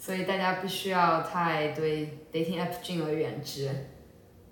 [0.00, 3.68] 所以大家不需要太对 dating app 敬而远之，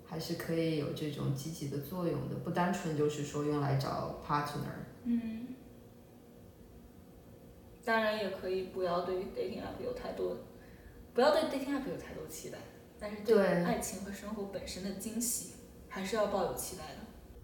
[0.05, 4.85] 还是可以有这种积极的作用的，不单纯就是说用来找 partner。
[5.05, 5.47] 嗯，
[7.83, 10.37] 当然也可以不要对 dating app 有太多，
[11.15, 12.59] 不要对 dating app 有太多期待，
[12.99, 15.53] 但是对爱情和生活本身的惊喜
[15.87, 16.99] 还是要抱有期待的，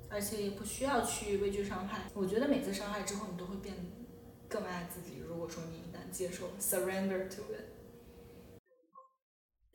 [0.09, 2.03] 而且也不需要去畏惧伤害。
[2.13, 3.81] 我觉得每次伤害之后，你都会变得
[4.47, 5.23] 更爱自己。
[5.27, 7.64] 如果说你一旦接受 surrender to it。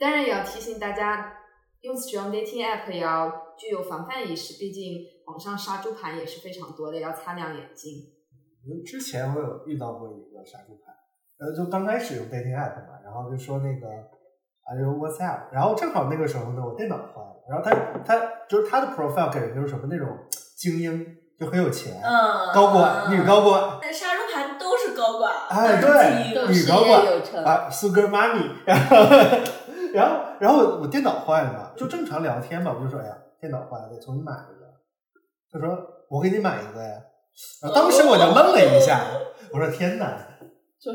[0.01, 1.35] 当然也要提醒大家，
[1.83, 7.93] 用使用 dating app 也要具有防范意识，毕竟网上杀猪盘也是非常多的，要擦亮眼睛。
[8.85, 10.95] 之前我有遇到过一个杀猪盘，
[11.39, 13.87] 呃，就刚开始用 dating app 嘛，然后就说那个
[14.65, 17.71] 啊用 WhatsApp，然后正好那个时候呢，我电脑坏了，然后他
[18.05, 20.09] 他就是他的 profile 给人就是什么那种
[20.59, 21.07] 精英，
[21.39, 28.97] 就很有钱，嗯，高管，女高管，但杀猪盘都是高管，哎对女高管有成，啊，Sugar Mommy，然 后
[29.93, 34.67] 然后然后我电脑坏了嘛，就正常聊天嘛，我就说哎呀，电脑坏了，得重新买一个。
[35.53, 35.79] 他说
[36.09, 36.95] 我给你买一个呀，
[37.63, 39.01] 然后当时我就愣了一下，
[39.53, 40.07] 我说天哪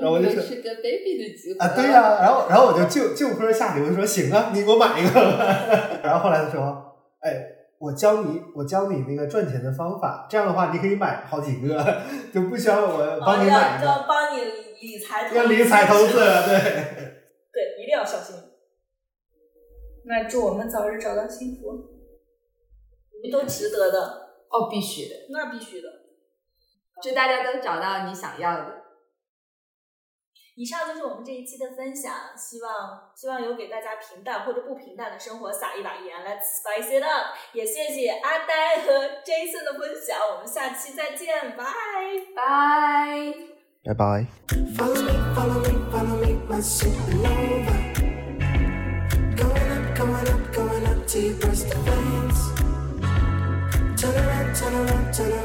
[0.02, 5.22] 然后我就说是个 baby 的机会啊，对呀、然后然后我就就就坡下驴，我就说行啊，你给我买一个。
[6.04, 7.52] 然后后来他说，哎。
[7.78, 12.02] 我教你，我教你那个赚钱的方法，这样的话你可以买好几个，
[12.34, 13.86] 就不需要我帮你哦买一个。
[13.86, 14.42] 要要帮你
[14.80, 16.58] 理财投资，要理财投资，对。
[17.52, 18.38] 对，一定要小心。
[20.08, 21.90] 那祝我们早日找到幸福，
[23.32, 24.00] 都值得的，
[24.50, 25.90] 哦，必须的，那必须的。
[27.02, 28.84] 祝大家都找到你想要的。
[30.56, 37.36] 以上就是我们这一期的分享，希望希望有给大家平淡或者不平淡的生活撒一把盐，Let's spice it up。
[37.52, 38.94] 也谢谢阿呆和
[39.26, 41.66] Jason 的分享，我们下期再见，拜。
[42.34, 43.34] 拜。
[43.84, 44.26] 拜拜。
[55.16, 55.45] to the